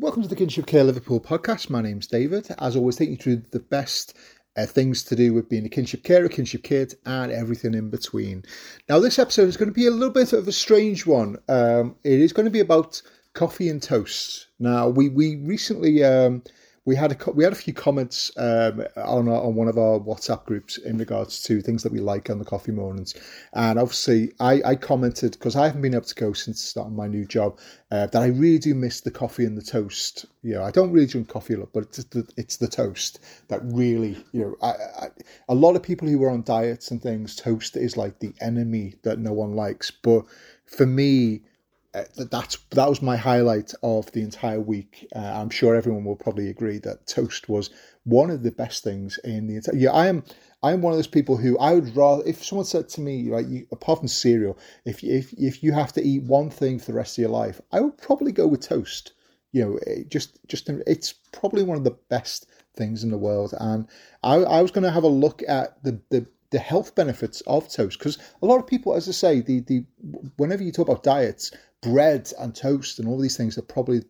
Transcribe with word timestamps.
Welcome 0.00 0.22
to 0.22 0.28
the 0.28 0.34
Kinship 0.34 0.66
Care 0.66 0.82
Liverpool 0.82 1.20
podcast. 1.20 1.70
My 1.70 1.80
name's 1.80 2.08
David. 2.08 2.48
As 2.58 2.74
always, 2.74 2.96
taking 2.96 3.12
you 3.12 3.16
through 3.16 3.42
the 3.52 3.60
best 3.60 4.16
uh, 4.56 4.66
things 4.66 5.04
to 5.04 5.14
do 5.14 5.32
with 5.32 5.48
being 5.48 5.64
a 5.66 5.68
kinship 5.68 6.02
carer, 6.02 6.28
kinship 6.28 6.64
kid, 6.64 6.94
and 7.06 7.30
everything 7.30 7.74
in 7.74 7.90
between. 7.90 8.42
Now, 8.88 8.98
this 8.98 9.20
episode 9.20 9.46
is 9.46 9.56
going 9.56 9.68
to 9.68 9.74
be 9.74 9.86
a 9.86 9.92
little 9.92 10.12
bit 10.12 10.32
of 10.32 10.48
a 10.48 10.52
strange 10.52 11.06
one. 11.06 11.36
Um, 11.48 11.94
it 12.02 12.18
is 12.18 12.32
going 12.32 12.44
to 12.44 12.50
be 12.50 12.58
about 12.58 13.00
coffee 13.34 13.68
and 13.68 13.80
toast. 13.80 14.48
Now, 14.58 14.88
we 14.88 15.10
we 15.10 15.36
recently 15.36 16.02
um, 16.02 16.42
we 16.86 16.96
had 16.96 17.12
a 17.12 17.32
we 17.32 17.44
had 17.44 17.52
a 17.52 17.56
few 17.56 17.72
comments 17.72 18.30
um, 18.36 18.84
on 18.96 19.28
our, 19.28 19.42
on 19.42 19.54
one 19.54 19.68
of 19.68 19.78
our 19.78 19.98
WhatsApp 19.98 20.44
groups 20.44 20.76
in 20.76 20.98
regards 20.98 21.42
to 21.44 21.62
things 21.62 21.82
that 21.82 21.92
we 21.92 21.98
like 21.98 22.28
on 22.28 22.38
the 22.38 22.44
coffee 22.44 22.72
mornings, 22.72 23.14
and 23.54 23.78
obviously 23.78 24.32
I, 24.38 24.60
I 24.64 24.74
commented 24.74 25.32
because 25.32 25.56
I 25.56 25.66
haven't 25.66 25.82
been 25.82 25.94
able 25.94 26.04
to 26.04 26.14
go 26.14 26.32
since 26.34 26.60
starting 26.60 26.94
my 26.94 27.06
new 27.06 27.24
job 27.24 27.58
uh, 27.90 28.06
that 28.08 28.22
I 28.22 28.26
really 28.26 28.58
do 28.58 28.74
miss 28.74 29.00
the 29.00 29.10
coffee 29.10 29.46
and 29.46 29.56
the 29.56 29.62
toast. 29.62 30.26
You 30.42 30.54
know, 30.54 30.62
I 30.64 30.70
don't 30.70 30.92
really 30.92 31.06
drink 31.06 31.28
coffee 31.28 31.54
a 31.54 31.58
lot, 31.58 31.70
but 31.72 31.84
it's 31.84 32.04
the, 32.04 32.28
it's 32.36 32.58
the 32.58 32.68
toast 32.68 33.20
that 33.48 33.60
really 33.64 34.22
you 34.32 34.42
know. 34.42 34.56
I, 34.60 35.04
I, 35.04 35.08
a 35.48 35.54
lot 35.54 35.76
of 35.76 35.82
people 35.82 36.06
who 36.06 36.22
are 36.22 36.30
on 36.30 36.42
diets 36.42 36.90
and 36.90 37.02
things, 37.02 37.34
toast 37.34 37.76
is 37.76 37.96
like 37.96 38.18
the 38.18 38.34
enemy 38.42 38.96
that 39.04 39.18
no 39.18 39.32
one 39.32 39.54
likes, 39.54 39.90
but 39.90 40.24
for 40.66 40.84
me 40.84 41.42
that's 42.16 42.56
that 42.70 42.88
was 42.88 43.00
my 43.02 43.16
highlight 43.16 43.72
of 43.82 44.10
the 44.12 44.22
entire 44.22 44.60
week. 44.60 45.06
Uh, 45.14 45.20
I'm 45.20 45.50
sure 45.50 45.74
everyone 45.74 46.04
will 46.04 46.16
probably 46.16 46.48
agree 46.48 46.78
that 46.78 47.06
toast 47.06 47.48
was 47.48 47.70
one 48.04 48.30
of 48.30 48.42
the 48.42 48.50
best 48.50 48.82
things 48.82 49.18
in 49.22 49.46
the 49.46 49.56
entire. 49.56 49.76
Yeah, 49.76 49.92
I 49.92 50.08
am. 50.08 50.24
I 50.62 50.72
am 50.72 50.82
one 50.82 50.92
of 50.92 50.98
those 50.98 51.06
people 51.06 51.36
who 51.36 51.58
I 51.58 51.74
would 51.74 51.94
rather 51.94 52.22
if 52.26 52.42
someone 52.42 52.64
said 52.64 52.88
to 52.90 53.00
me 53.00 53.24
like 53.24 53.46
you, 53.48 53.66
apart 53.70 54.00
from 54.00 54.08
cereal, 54.08 54.58
if 54.84 55.04
if 55.04 55.32
if 55.34 55.62
you 55.62 55.72
have 55.72 55.92
to 55.92 56.02
eat 56.02 56.24
one 56.24 56.50
thing 56.50 56.78
for 56.78 56.86
the 56.86 56.94
rest 56.94 57.16
of 57.16 57.22
your 57.22 57.30
life, 57.30 57.60
I 57.70 57.80
would 57.80 57.98
probably 57.98 58.32
go 58.32 58.46
with 58.46 58.62
toast. 58.62 59.12
You 59.52 59.64
know, 59.64 59.78
it 59.86 60.08
just 60.08 60.38
just 60.48 60.68
it's 60.68 61.12
probably 61.12 61.62
one 61.62 61.78
of 61.78 61.84
the 61.84 61.96
best 62.08 62.46
things 62.76 63.04
in 63.04 63.10
the 63.10 63.18
world, 63.18 63.54
and 63.58 63.86
I 64.22 64.36
I 64.36 64.62
was 64.62 64.72
going 64.72 64.84
to 64.84 64.90
have 64.90 65.04
a 65.04 65.08
look 65.08 65.42
at 65.46 65.82
the 65.84 66.00
the 66.10 66.26
the 66.50 66.58
health 66.60 66.94
benefits 66.94 67.40
of 67.48 67.68
toast 67.68 67.98
because 67.98 68.16
a 68.40 68.46
lot 68.46 68.60
of 68.60 68.66
people, 68.66 68.94
as 68.94 69.08
I 69.08 69.12
say, 69.12 69.40
the 69.40 69.60
the 69.60 69.84
whenever 70.36 70.62
you 70.62 70.72
talk 70.72 70.88
about 70.88 71.02
diets, 71.02 71.50
bread 71.84 72.32
and 72.38 72.54
toast 72.54 72.98
and 72.98 73.06
all 73.06 73.18
these 73.18 73.36
things 73.36 73.56
are 73.58 73.62
probably 73.62 74.02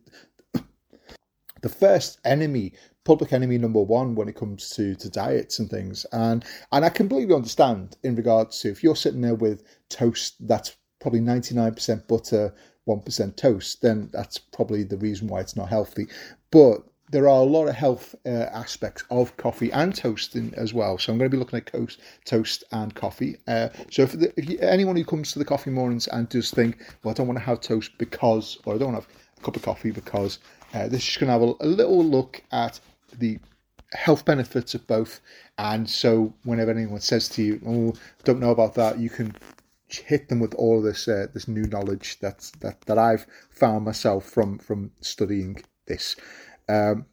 the 1.61 1.69
first 1.69 2.19
enemy 2.25 2.73
public 3.03 3.33
enemy 3.33 3.57
number 3.57 3.81
one 3.81 4.15
when 4.15 4.27
it 4.27 4.35
comes 4.35 4.69
to 4.71 4.95
to 4.95 5.09
diets 5.09 5.59
and 5.59 5.69
things. 5.69 6.05
And 6.11 6.43
and 6.71 6.83
i 6.83 6.89
completely 6.89 7.35
understand 7.35 7.97
in 8.03 8.15
regards 8.15 8.59
to 8.61 8.69
if 8.69 8.83
you're 8.83 8.95
sitting 8.95 9.21
there 9.21 9.35
with 9.35 9.63
toast 9.89 10.35
that's 10.47 10.75
probably 10.99 11.19
99% 11.19 12.07
butter 12.07 12.55
1% 12.87 13.35
toast 13.35 13.81
then 13.81 14.09
that's 14.11 14.39
probably 14.39 14.83
the 14.83 14.97
reason 14.97 15.27
why 15.27 15.39
it's 15.39 15.55
not 15.55 15.69
healthy. 15.69 16.07
But 16.51 16.79
there 17.11 17.29
are 17.29 17.41
a 17.41 17.45
lot 17.45 17.67
of 17.67 17.75
health 17.75 18.15
uh, 18.25 18.29
aspects 18.29 19.03
of 19.09 19.35
coffee 19.37 19.71
and 19.71 19.93
toasting 19.95 20.53
as 20.57 20.73
well. 20.73 20.97
So 20.97 21.11
I'm 21.11 21.19
going 21.19 21.29
to 21.29 21.35
be 21.35 21.39
looking 21.39 21.57
at 21.57 21.67
toast, 21.67 22.01
toast 22.25 22.63
and 22.71 22.93
coffee. 22.95 23.37
Uh, 23.47 23.69
so 23.91 24.03
if, 24.03 24.13
the, 24.13 24.33
if 24.37 24.49
you, 24.49 24.59
anyone 24.59 24.95
who 24.95 25.05
comes 25.05 25.31
to 25.33 25.39
the 25.39 25.45
coffee 25.45 25.69
mornings 25.69 26.07
and 26.07 26.27
does 26.29 26.51
think, 26.51 26.83
well, 27.03 27.11
I 27.11 27.15
don't 27.15 27.27
want 27.27 27.39
to 27.39 27.45
have 27.45 27.61
toast 27.61 27.91
because, 27.97 28.57
or 28.65 28.75
I 28.75 28.77
don't 28.77 28.95
have 28.95 29.07
a 29.37 29.41
cup 29.41 29.55
of 29.55 29.61
coffee 29.61 29.91
because, 29.91 30.39
uh, 30.73 30.87
this 30.87 31.07
is 31.07 31.17
going 31.17 31.27
to 31.27 31.33
have 31.33 31.41
a, 31.41 31.53
a 31.61 31.67
little 31.67 32.03
look 32.03 32.41
at 32.51 32.79
the 33.19 33.39
health 33.93 34.25
benefits 34.25 34.73
of 34.75 34.85
both. 34.87 35.21
And 35.57 35.89
so 35.89 36.33
whenever 36.43 36.71
anyone 36.71 36.99
says 36.99 37.29
to 37.29 37.43
you, 37.43 37.61
"Oh, 37.65 37.93
don't 38.23 38.39
know 38.39 38.51
about 38.51 38.73
that," 38.75 38.99
you 38.99 39.09
can 39.09 39.35
hit 39.87 40.27
them 40.29 40.39
with 40.39 40.53
all 40.55 40.81
this 40.81 41.07
uh, 41.07 41.27
this 41.33 41.47
new 41.47 41.63
knowledge 41.63 42.19
that's 42.19 42.51
that 42.59 42.81
that 42.81 42.97
I've 42.97 43.25
found 43.49 43.85
myself 43.85 44.25
from 44.25 44.57
from 44.57 44.91
studying 45.01 45.63
this. 45.85 46.15
Um, 46.67 47.05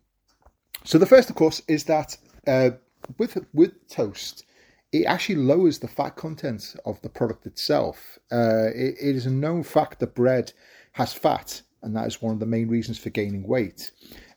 so 0.84 0.98
the 0.98 1.06
first, 1.06 1.30
of 1.30 1.36
course, 1.36 1.62
is 1.68 1.84
that 1.84 2.16
uh, 2.46 2.70
with 3.18 3.38
with 3.52 3.88
toast, 3.88 4.44
it 4.92 5.06
actually 5.06 5.36
lowers 5.36 5.78
the 5.78 5.88
fat 5.88 6.16
content 6.16 6.76
of 6.84 7.00
the 7.02 7.08
product 7.08 7.46
itself. 7.46 8.18
Uh, 8.30 8.68
it, 8.74 8.96
it 9.00 9.16
is 9.16 9.26
a 9.26 9.30
known 9.30 9.62
fact 9.62 10.00
that 10.00 10.14
bread 10.14 10.52
has 10.92 11.12
fat, 11.12 11.62
and 11.82 11.96
that 11.96 12.06
is 12.06 12.20
one 12.20 12.34
of 12.34 12.40
the 12.40 12.46
main 12.46 12.68
reasons 12.68 12.98
for 12.98 13.10
gaining 13.10 13.46
weight. 13.46 13.92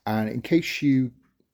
And 0.06 0.30
in 0.30 0.42
case 0.42 0.82
you 0.82 1.12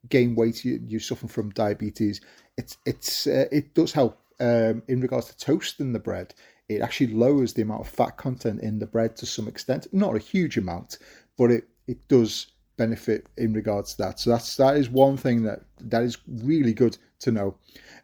gain 0.09 0.35
weight, 0.35 0.65
you, 0.65 0.79
you 0.85 0.99
suffer 0.99 1.27
from 1.27 1.49
diabetes. 1.51 2.21
It's 2.57 2.77
it's 2.85 3.27
uh, 3.27 3.45
it 3.51 3.73
does 3.73 3.91
help 3.91 4.19
um, 4.39 4.83
in 4.87 5.01
regards 5.01 5.27
to 5.27 5.37
toasting 5.37 5.93
the 5.93 5.99
bread. 5.99 6.33
It 6.69 6.81
actually 6.81 7.13
lowers 7.13 7.53
the 7.53 7.63
amount 7.63 7.81
of 7.81 7.89
fat 7.89 8.17
content 8.17 8.61
in 8.61 8.79
the 8.79 8.87
bread 8.87 9.15
to 9.17 9.25
some 9.25 9.47
extent, 9.47 9.87
not 9.91 10.15
a 10.15 10.19
huge 10.19 10.57
amount, 10.57 10.97
but 11.37 11.51
it 11.51 11.65
it 11.87 12.07
does 12.07 12.47
benefit 12.83 13.27
in 13.37 13.53
regards 13.53 13.93
to 13.93 13.97
that. 14.03 14.19
So 14.19 14.31
that's 14.31 14.57
that 14.57 14.75
is 14.75 14.89
one 14.89 15.17
thing 15.17 15.43
that 15.43 15.59
that 15.93 16.03
is 16.03 16.17
really 16.27 16.73
good 16.73 16.97
to 17.19 17.31
know. 17.31 17.55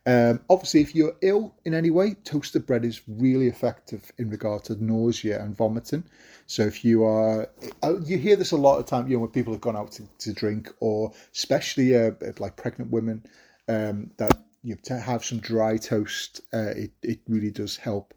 Um, 0.06 0.40
obviously, 0.50 0.82
if 0.82 0.96
you're 0.96 1.16
ill 1.22 1.56
in 1.66 1.74
any 1.74 1.90
way, 1.90 2.14
toasted 2.24 2.66
bread 2.66 2.86
is 2.86 3.02
really 3.08 3.48
effective 3.48 4.12
in 4.18 4.30
regard 4.30 4.64
to 4.66 4.82
nausea 4.82 5.42
and 5.44 5.58
vomiting. 5.58 6.04
So 6.46 6.62
if 6.62 6.86
you 6.86 7.04
are, 7.04 7.50
uh, 7.84 8.00
you 8.06 8.18
hear 8.18 8.38
this 8.38 8.52
a 8.52 8.58
lot 8.68 8.78
of 8.80 8.86
time, 8.86 9.08
you 9.08 9.16
know, 9.16 9.22
when 9.22 9.32
people 9.32 9.54
have 9.54 9.62
gone 9.62 9.76
out 9.76 9.92
to, 9.94 10.04
to 10.20 10.32
drink, 10.32 10.72
or 10.80 11.12
especially 11.34 11.98
uh, 11.98 12.12
like 12.40 12.56
pregnant 12.56 12.92
women, 12.92 13.26
um, 13.68 14.12
that 14.18 14.38
you 14.64 14.76
know, 14.76 14.82
to 14.84 15.00
have 15.00 15.26
some 15.26 15.40
dry 15.40 15.78
toast, 15.78 16.42
uh, 16.54 16.74
it 16.84 16.92
it 17.02 17.20
really 17.28 17.52
does 17.52 17.76
help. 17.76 18.14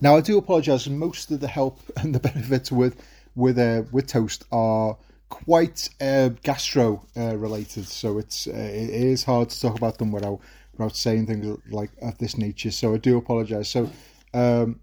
Now, 0.00 0.16
I 0.16 0.20
do 0.20 0.38
apologise. 0.38 0.86
Most 0.88 1.30
of 1.30 1.40
the 1.40 1.48
help 1.48 1.80
and 1.96 2.14
the 2.14 2.20
benefits 2.20 2.70
with 2.70 2.94
with 3.34 3.58
uh, 3.58 3.82
with 3.92 4.06
toast 4.06 4.44
are 4.52 4.96
quite 5.32 5.88
uh, 6.00 6.28
gastro 6.42 7.02
uh, 7.16 7.34
related, 7.36 7.86
so 7.88 8.18
it's 8.18 8.46
uh, 8.46 8.50
it 8.52 8.90
is 8.90 9.24
hard 9.24 9.48
to 9.48 9.58
talk 9.58 9.76
about 9.78 9.96
them 9.96 10.12
without 10.12 10.40
without 10.72 10.94
saying 10.94 11.26
things 11.26 11.58
like 11.70 11.90
of 12.02 12.18
this 12.18 12.36
nature. 12.36 12.70
So 12.70 12.94
I 12.94 12.98
do 12.98 13.16
apologise. 13.16 13.70
So 13.70 13.90
um, 14.34 14.78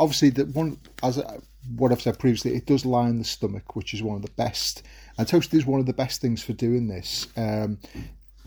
obviously, 0.00 0.30
the 0.30 0.46
one 0.46 0.78
as 1.02 1.18
I, 1.18 1.38
what 1.76 1.92
I've 1.92 2.00
said 2.00 2.18
previously, 2.18 2.54
it 2.54 2.64
does 2.64 2.86
line 2.86 3.18
the 3.18 3.24
stomach, 3.24 3.76
which 3.76 3.92
is 3.92 4.02
one 4.02 4.16
of 4.16 4.22
the 4.22 4.32
best. 4.32 4.82
And 5.18 5.28
toast 5.28 5.52
is 5.52 5.66
one 5.66 5.80
of 5.80 5.86
the 5.86 5.92
best 5.92 6.20
things 6.22 6.42
for 6.42 6.54
doing 6.54 6.88
this. 6.88 7.26
Um, 7.36 7.78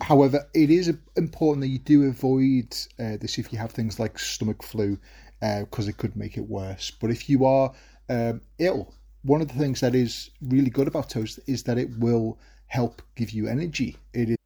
however, 0.02 0.48
it 0.56 0.72
is 0.72 0.92
important 1.16 1.62
that 1.62 1.68
you 1.70 1.80
do 1.80 2.06
avoid 2.06 2.76
uh, 3.00 3.18
this 3.22 3.38
if 3.38 3.54
you 3.54 3.60
have 3.60 3.72
things 3.72 4.00
like 4.00 4.18
stomach 4.18 4.64
flu, 4.64 4.98
because 5.40 5.86
uh, 5.86 5.90
it 5.90 5.98
could 5.98 6.16
make 6.16 6.36
it 6.36 6.50
worse. 6.50 6.92
But 7.00 7.12
if 7.12 7.30
you 7.30 7.46
are 7.46 7.72
um, 8.10 8.42
ill 8.58 8.94
one 9.28 9.42
of 9.42 9.50
the 9.50 9.60
things 9.60 9.82
that 9.82 9.94
is 9.94 10.32
really 10.42 10.70
good 10.70 10.88
about 10.88 11.10
toast 11.10 11.40
is 11.48 11.64
that 11.64 11.78
it 11.78 11.90
will 12.00 12.38
help 12.68 13.02
give 13.16 13.32
you 13.32 13.48
energy. 13.48 13.98
It 14.14 14.30
is 14.30 14.38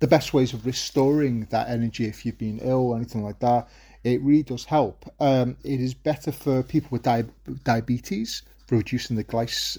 the 0.00 0.08
best 0.08 0.34
ways 0.34 0.52
of 0.52 0.66
restoring 0.66 1.46
that 1.50 1.68
energy 1.68 2.06
if 2.06 2.26
you've 2.26 2.38
been 2.38 2.58
ill 2.58 2.88
or 2.88 2.96
anything 2.96 3.22
like 3.22 3.38
that. 3.38 3.68
It 4.04 4.20
really 4.22 4.42
does 4.42 4.64
help. 4.64 5.04
Um, 5.20 5.56
it 5.64 5.80
is 5.80 5.94
better 5.94 6.32
for 6.32 6.62
people 6.62 6.88
with 6.90 7.02
di- 7.02 7.24
diabetes 7.64 8.42
reducing 8.70 9.16
the 9.16 9.24
glyc- 9.24 9.78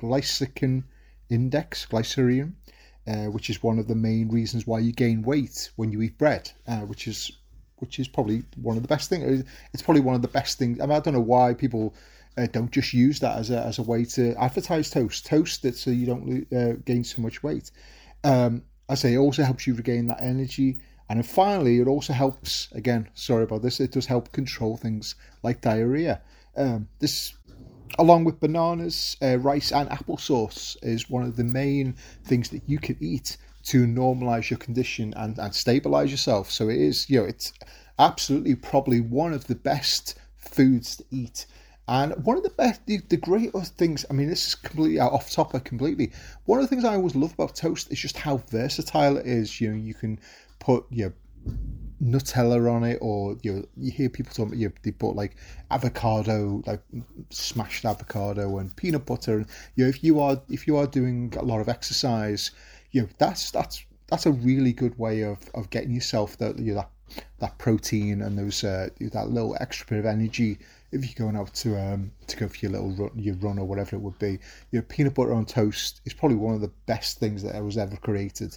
glycemic 0.00 0.84
index, 1.28 1.86
glycerium, 1.86 2.52
uh, 3.06 3.26
which 3.26 3.50
is 3.50 3.62
one 3.62 3.78
of 3.78 3.88
the 3.88 3.94
main 3.94 4.28
reasons 4.28 4.66
why 4.66 4.78
you 4.78 4.92
gain 4.92 5.22
weight 5.22 5.70
when 5.76 5.90
you 5.90 6.02
eat 6.02 6.16
bread, 6.18 6.50
uh, 6.68 6.80
which 6.80 7.08
is 7.08 7.32
which 7.80 8.00
is 8.00 8.08
probably 8.08 8.42
one 8.60 8.76
of 8.76 8.82
the 8.82 8.88
best 8.88 9.08
things. 9.08 9.44
It's 9.72 9.82
probably 9.82 10.00
one 10.00 10.16
of 10.16 10.22
the 10.22 10.28
best 10.28 10.58
things. 10.58 10.80
I, 10.80 10.86
mean, 10.86 10.96
I 10.96 11.00
don't 11.00 11.14
know 11.14 11.20
why 11.20 11.54
people 11.54 11.94
uh, 12.38 12.46
don't 12.52 12.70
just 12.70 12.92
use 12.94 13.18
that 13.20 13.36
as 13.36 13.50
a, 13.50 13.60
as 13.64 13.78
a 13.78 13.82
way 13.82 14.04
to 14.04 14.34
advertise 14.40 14.90
toast. 14.90 15.26
Toast 15.26 15.64
it 15.64 15.76
so 15.76 15.90
you 15.90 16.06
don't 16.06 16.46
uh, 16.52 16.74
gain 16.84 17.04
so 17.04 17.20
much 17.20 17.42
weight. 17.42 17.70
Um, 18.22 18.62
I 18.88 18.94
say 18.94 19.14
it 19.14 19.18
also 19.18 19.42
helps 19.42 19.66
you 19.66 19.74
regain 19.74 20.06
that 20.06 20.22
energy. 20.22 20.78
And 21.10 21.18
then 21.18 21.24
finally, 21.24 21.80
it 21.80 21.88
also 21.88 22.12
helps, 22.12 22.68
again, 22.72 23.08
sorry 23.14 23.44
about 23.44 23.62
this, 23.62 23.80
it 23.80 23.92
does 23.92 24.06
help 24.06 24.30
control 24.32 24.76
things 24.76 25.14
like 25.42 25.62
diarrhea. 25.62 26.20
Um, 26.56 26.88
this, 26.98 27.34
along 27.98 28.24
with 28.24 28.40
bananas, 28.40 29.16
uh, 29.22 29.38
rice, 29.38 29.72
and 29.72 29.88
applesauce, 29.90 30.76
is 30.82 31.10
one 31.10 31.24
of 31.24 31.36
the 31.36 31.44
main 31.44 31.96
things 32.24 32.50
that 32.50 32.62
you 32.66 32.78
can 32.78 32.96
eat 33.00 33.36
to 33.64 33.86
normalize 33.86 34.50
your 34.50 34.58
condition 34.58 35.14
and, 35.16 35.38
and 35.38 35.54
stabilize 35.54 36.10
yourself. 36.10 36.50
So 36.50 36.68
it 36.68 36.78
is, 36.78 37.08
you 37.10 37.20
know, 37.20 37.26
it's 37.26 37.52
absolutely 37.98 38.54
probably 38.54 39.00
one 39.00 39.32
of 39.32 39.46
the 39.46 39.54
best 39.54 40.18
foods 40.36 40.96
to 40.96 41.04
eat 41.10 41.46
and 41.88 42.22
one 42.24 42.36
of 42.36 42.42
the 42.42 42.50
best, 42.50 42.84
the, 42.84 42.98
the 43.08 43.16
greatest 43.16 43.76
things, 43.78 44.04
I 44.10 44.12
mean, 44.12 44.28
this 44.28 44.48
is 44.48 44.54
completely 44.54 45.00
off 45.00 45.30
topic 45.30 45.64
completely. 45.64 46.12
One 46.44 46.58
of 46.58 46.64
the 46.64 46.68
things 46.68 46.84
I 46.84 46.94
always 46.94 47.16
love 47.16 47.32
about 47.32 47.56
toast 47.56 47.90
is 47.90 47.98
just 47.98 48.18
how 48.18 48.36
versatile 48.50 49.16
it 49.16 49.26
is. 49.26 49.58
You 49.58 49.70
know, 49.70 49.76
you 49.76 49.94
can 49.94 50.20
put 50.58 50.84
your 50.90 51.14
Nutella 52.02 52.70
on 52.70 52.84
it, 52.84 52.98
or 53.00 53.38
you 53.42 53.54
know, 53.54 53.64
you 53.78 53.90
hear 53.90 54.10
people 54.10 54.30
talking 54.30 54.48
about 54.48 54.58
you 54.58 54.72
they 54.82 54.90
put 54.90 55.16
like 55.16 55.36
avocado, 55.70 56.62
like 56.66 56.82
smashed 57.30 57.86
avocado 57.86 58.58
and 58.58 58.76
peanut 58.76 59.06
butter. 59.06 59.38
And 59.38 59.46
you 59.74 59.84
know, 59.84 59.88
if 59.88 60.04
you 60.04 60.20
are 60.20 60.42
if 60.50 60.66
you 60.66 60.76
are 60.76 60.86
doing 60.86 61.32
a 61.38 61.42
lot 61.42 61.60
of 61.60 61.70
exercise, 61.70 62.50
you 62.92 63.00
know, 63.00 63.08
that's 63.16 63.50
that's 63.50 63.82
that's 64.08 64.26
a 64.26 64.32
really 64.32 64.74
good 64.74 64.98
way 64.98 65.22
of, 65.22 65.38
of 65.54 65.70
getting 65.70 65.94
yourself 65.94 66.36
that 66.36 66.58
you 66.58 66.74
know, 66.74 66.82
that 66.82 66.90
that 67.38 67.58
protein 67.58 68.20
and 68.20 68.38
those 68.38 68.62
uh, 68.62 68.90
that 69.00 69.30
little 69.30 69.56
extra 69.58 69.86
bit 69.86 69.98
of 70.00 70.06
energy 70.06 70.58
if 70.90 71.04
you're 71.04 71.26
going 71.26 71.36
out 71.36 71.52
to 71.54 71.78
um, 71.78 72.10
to 72.26 72.36
go 72.36 72.48
for 72.48 72.56
your 72.58 72.72
little 72.72 72.90
run, 72.92 73.10
your 73.14 73.34
run 73.36 73.58
or 73.58 73.66
whatever 73.66 73.96
it 73.96 74.00
would 74.00 74.18
be, 74.18 74.38
your 74.70 74.82
peanut 74.82 75.14
butter 75.14 75.32
on 75.32 75.44
toast 75.44 76.00
is 76.04 76.14
probably 76.14 76.36
one 76.36 76.54
of 76.54 76.60
the 76.60 76.72
best 76.86 77.18
things 77.18 77.42
that 77.42 77.62
was 77.62 77.76
ever 77.76 77.96
created. 77.96 78.56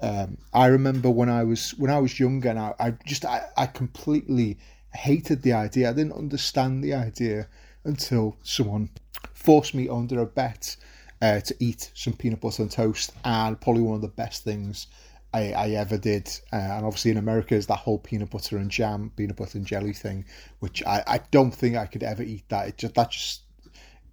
Um, 0.00 0.38
I 0.52 0.66
remember 0.66 1.10
when 1.10 1.28
I 1.28 1.44
was 1.44 1.70
when 1.72 1.90
I 1.90 1.98
was 1.98 2.20
younger, 2.20 2.50
and 2.50 2.58
I, 2.58 2.74
I 2.78 2.90
just 3.06 3.24
I, 3.24 3.44
I 3.56 3.66
completely 3.66 4.58
hated 4.94 5.42
the 5.42 5.52
idea. 5.52 5.90
I 5.90 5.92
didn't 5.92 6.12
understand 6.12 6.82
the 6.82 6.94
idea 6.94 7.48
until 7.84 8.36
someone 8.42 8.90
forced 9.32 9.74
me 9.74 9.88
under 9.88 10.20
a 10.20 10.26
bet 10.26 10.76
uh, 11.22 11.40
to 11.40 11.56
eat 11.60 11.90
some 11.94 12.12
peanut 12.12 12.40
butter 12.40 12.62
and 12.62 12.70
toast, 12.70 13.12
and 13.24 13.60
probably 13.60 13.82
one 13.82 13.96
of 13.96 14.02
the 14.02 14.08
best 14.08 14.44
things 14.44 14.86
I, 15.32 15.52
I 15.52 15.68
ever 15.70 15.96
did. 15.96 16.28
Uh, 16.52 16.56
and 16.56 16.84
obviously 16.84 17.10
in 17.10 17.16
America 17.16 17.54
is 17.54 17.66
that 17.66 17.78
whole 17.78 17.98
peanut 17.98 18.30
butter 18.30 18.56
and 18.56 18.70
jam, 18.70 19.12
peanut 19.16 19.36
butter 19.36 19.58
and 19.58 19.66
jelly 19.66 19.92
thing, 19.92 20.24
which 20.58 20.82
I, 20.84 21.02
I 21.06 21.20
don't 21.30 21.52
think 21.52 21.76
I 21.76 21.86
could 21.86 22.02
ever 22.02 22.22
eat 22.22 22.48
that. 22.48 22.68
It 22.68 22.78
just 22.78 22.94
that 22.94 23.10
just 23.10 23.42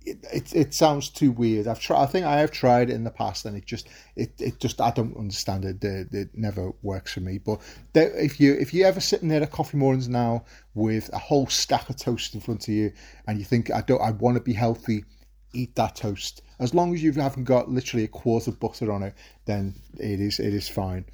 it, 0.07 0.25
it, 0.31 0.55
it 0.55 0.73
sounds 0.73 1.09
too 1.09 1.31
weird. 1.31 1.67
I've 1.67 1.79
tried. 1.79 2.03
I 2.03 2.05
think 2.05 2.25
I 2.25 2.39
have 2.39 2.51
tried 2.51 2.89
it 2.89 2.93
in 2.93 3.03
the 3.03 3.11
past, 3.11 3.45
and 3.45 3.57
it 3.57 3.65
just 3.65 3.89
it, 4.15 4.31
it 4.39 4.59
just 4.59 4.79
I 4.79 4.91
don't 4.91 5.17
understand 5.17 5.65
it. 5.65 5.83
It, 5.83 6.13
it 6.13 6.29
never 6.33 6.71
works 6.81 7.13
for 7.13 7.19
me. 7.19 7.39
But 7.39 7.61
there, 7.93 8.15
if 8.15 8.39
you 8.39 8.53
if 8.53 8.73
you 8.73 8.85
ever 8.85 9.01
sitting 9.01 9.27
there 9.27 9.43
at 9.43 9.51
coffee 9.51 9.77
mornings 9.77 10.07
now 10.07 10.45
with 10.75 11.09
a 11.11 11.17
whole 11.17 11.47
stack 11.47 11.89
of 11.89 11.97
toast 11.97 12.35
in 12.35 12.41
front 12.41 12.67
of 12.67 12.73
you, 12.73 12.93
and 13.27 13.37
you 13.37 13.43
think 13.43 13.69
I 13.69 13.81
don't 13.81 14.01
I 14.01 14.11
want 14.11 14.37
to 14.37 14.41
be 14.41 14.53
healthy, 14.53 15.03
eat 15.57 15.75
that 15.75 15.95
toast. 15.95 16.41
As 16.59 16.73
long 16.73 16.93
as 16.93 17.03
you 17.03 17.11
haven't 17.11 17.43
got 17.43 17.69
literally 17.69 18.05
a 18.05 18.07
quart 18.07 18.47
of 18.47 18.59
butter 18.59 18.91
on 18.91 19.03
it, 19.03 19.13
then 19.45 19.75
it 19.99 20.19
is 20.19 20.39
it 20.39 20.53
is 20.53 20.69
fine. 20.69 21.05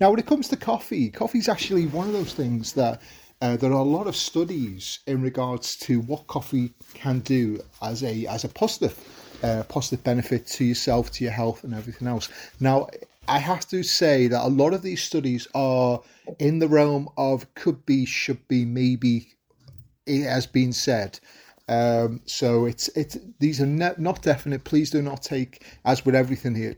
Now, 0.00 0.10
when 0.10 0.18
it 0.18 0.26
comes 0.26 0.48
to 0.48 0.56
coffee, 0.56 1.10
coffee 1.10 1.38
is 1.38 1.48
actually 1.48 1.86
one 1.86 2.06
of 2.06 2.12
those 2.12 2.34
things 2.34 2.72
that 2.74 3.00
uh, 3.40 3.56
there 3.56 3.70
are 3.70 3.80
a 3.80 3.82
lot 3.82 4.06
of 4.06 4.16
studies 4.16 5.00
in 5.06 5.20
regards 5.20 5.76
to 5.76 6.00
what 6.00 6.26
coffee 6.26 6.72
can 6.94 7.20
do 7.20 7.60
as 7.82 8.02
a 8.02 8.26
as 8.26 8.44
a 8.44 8.48
positive 8.48 8.96
uh, 9.42 9.62
positive 9.64 10.02
benefit 10.04 10.46
to 10.46 10.64
yourself, 10.64 11.10
to 11.12 11.24
your 11.24 11.32
health, 11.32 11.64
and 11.64 11.74
everything 11.74 12.08
else. 12.08 12.28
Now, 12.60 12.88
I 13.28 13.38
have 13.38 13.66
to 13.68 13.82
say 13.82 14.26
that 14.28 14.46
a 14.46 14.48
lot 14.48 14.74
of 14.74 14.82
these 14.82 15.02
studies 15.02 15.48
are 15.54 16.00
in 16.38 16.58
the 16.58 16.68
realm 16.68 17.08
of 17.16 17.52
could 17.54 17.84
be, 17.86 18.04
should 18.04 18.46
be, 18.48 18.64
maybe. 18.64 19.28
It 20.06 20.24
has 20.24 20.46
been 20.46 20.72
said. 20.72 21.18
Um, 21.68 22.20
so 22.26 22.66
it's 22.66 22.88
it's 22.88 23.16
these 23.40 23.60
are 23.60 23.66
ne- 23.66 23.94
not 23.98 24.22
definite. 24.22 24.64
Please 24.64 24.90
do 24.90 25.00
not 25.02 25.22
take, 25.22 25.64
as 25.84 26.04
with 26.04 26.14
everything 26.14 26.54
here, 26.54 26.76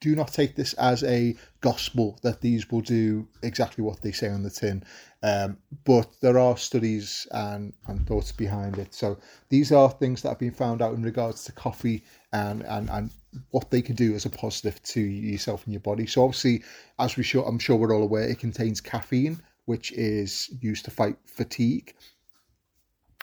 do 0.00 0.14
not 0.14 0.32
take 0.32 0.54
this 0.54 0.74
as 0.74 1.02
a 1.04 1.34
gospel 1.60 2.18
that 2.22 2.40
these 2.40 2.70
will 2.70 2.80
do 2.80 3.26
exactly 3.42 3.82
what 3.82 4.00
they 4.00 4.12
say 4.12 4.28
on 4.28 4.42
the 4.42 4.50
tin. 4.50 4.84
Um, 5.22 5.58
but 5.84 6.08
there 6.20 6.38
are 6.38 6.56
studies 6.56 7.26
and, 7.32 7.72
and 7.88 8.06
thoughts 8.06 8.30
behind 8.30 8.78
it. 8.78 8.94
So 8.94 9.18
these 9.48 9.72
are 9.72 9.90
things 9.90 10.22
that 10.22 10.28
have 10.28 10.38
been 10.38 10.52
found 10.52 10.82
out 10.82 10.94
in 10.94 11.02
regards 11.02 11.42
to 11.44 11.52
coffee 11.52 12.04
and, 12.32 12.62
and, 12.62 12.88
and 12.90 13.10
what 13.50 13.70
they 13.70 13.82
can 13.82 13.96
do 13.96 14.14
as 14.14 14.24
a 14.24 14.30
positive 14.30 14.80
to 14.84 15.00
yourself 15.00 15.64
and 15.64 15.72
your 15.72 15.80
body. 15.80 16.06
So 16.06 16.22
obviously, 16.22 16.62
as 17.00 17.16
we 17.16 17.24
sure 17.24 17.44
I'm 17.44 17.58
sure 17.58 17.76
we're 17.76 17.94
all 17.94 18.04
aware, 18.04 18.28
it 18.28 18.38
contains 18.38 18.80
caffeine, 18.80 19.40
which 19.64 19.90
is 19.92 20.48
used 20.60 20.84
to 20.84 20.92
fight 20.92 21.16
fatigue 21.24 21.94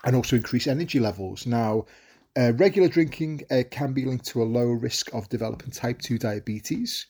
and 0.06 0.16
also 0.16 0.36
increase 0.36 0.68
energy 0.68 1.00
levels. 1.00 1.46
Now, 1.46 1.86
uh, 2.38 2.54
regular 2.54 2.88
drinking 2.88 3.44
uh, 3.50 3.64
can 3.72 3.94
be 3.94 4.06
linked 4.06 4.26
to 4.28 4.44
a 4.44 4.46
lower 4.46 4.76
risk 4.76 5.14
of 5.14 5.28
developing 5.30 5.72
type 5.72 6.02
2 6.02 6.18
diabetes, 6.18 7.08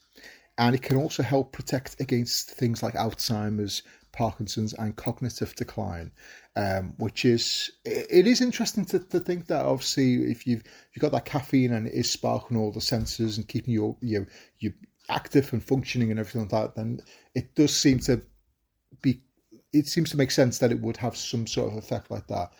and 0.58 0.74
it 0.74 0.82
can 0.82 0.98
also 0.98 1.22
help 1.22 1.52
protect 1.52 2.00
against 2.00 2.52
things 2.52 2.82
like 2.82 2.94
Alzheimer's, 2.94 3.84
Parkinson's, 4.12 4.74
and 4.74 4.96
cognitive 4.96 5.56
decline. 5.56 6.12
Um, 6.58 6.94
which 7.00 7.26
is 7.26 7.70
it 7.84 8.26
is 8.26 8.40
interesting 8.40 8.86
to, 8.86 9.00
to 9.00 9.20
think 9.20 9.48
that 9.48 9.66
obviously 9.66 10.32
if 10.32 10.48
you've 10.48 10.64
you've 10.94 11.02
got 11.02 11.12
that 11.12 11.26
caffeine 11.26 11.74
and 11.74 11.86
it 11.86 11.94
is 11.94 12.10
sparking 12.10 12.56
all 12.56 12.72
the 12.72 12.80
senses 12.80 13.36
and 13.36 13.46
keeping 13.46 13.74
you 13.74 13.98
you 14.00 14.26
you 14.60 14.72
active 15.10 15.52
and 15.52 15.62
functioning 15.62 16.12
and 16.12 16.20
everything 16.20 16.44
like 16.44 16.52
that, 16.52 16.76
then 16.76 17.02
it 17.34 17.56
does 17.56 17.76
seem 17.76 18.00
to 18.00 18.22
be 19.02 19.22
it 19.74 19.88
seems 19.88 20.10
to 20.12 20.18
make 20.18 20.32
sense 20.32 20.60
that 20.60 20.72
it 20.72 20.80
would 20.80 20.96
have 20.96 21.18
some 21.18 21.46
sort 21.46 21.74
of 21.74 21.78
effect 21.78 22.10
like 22.10 22.26
that. 22.28 22.52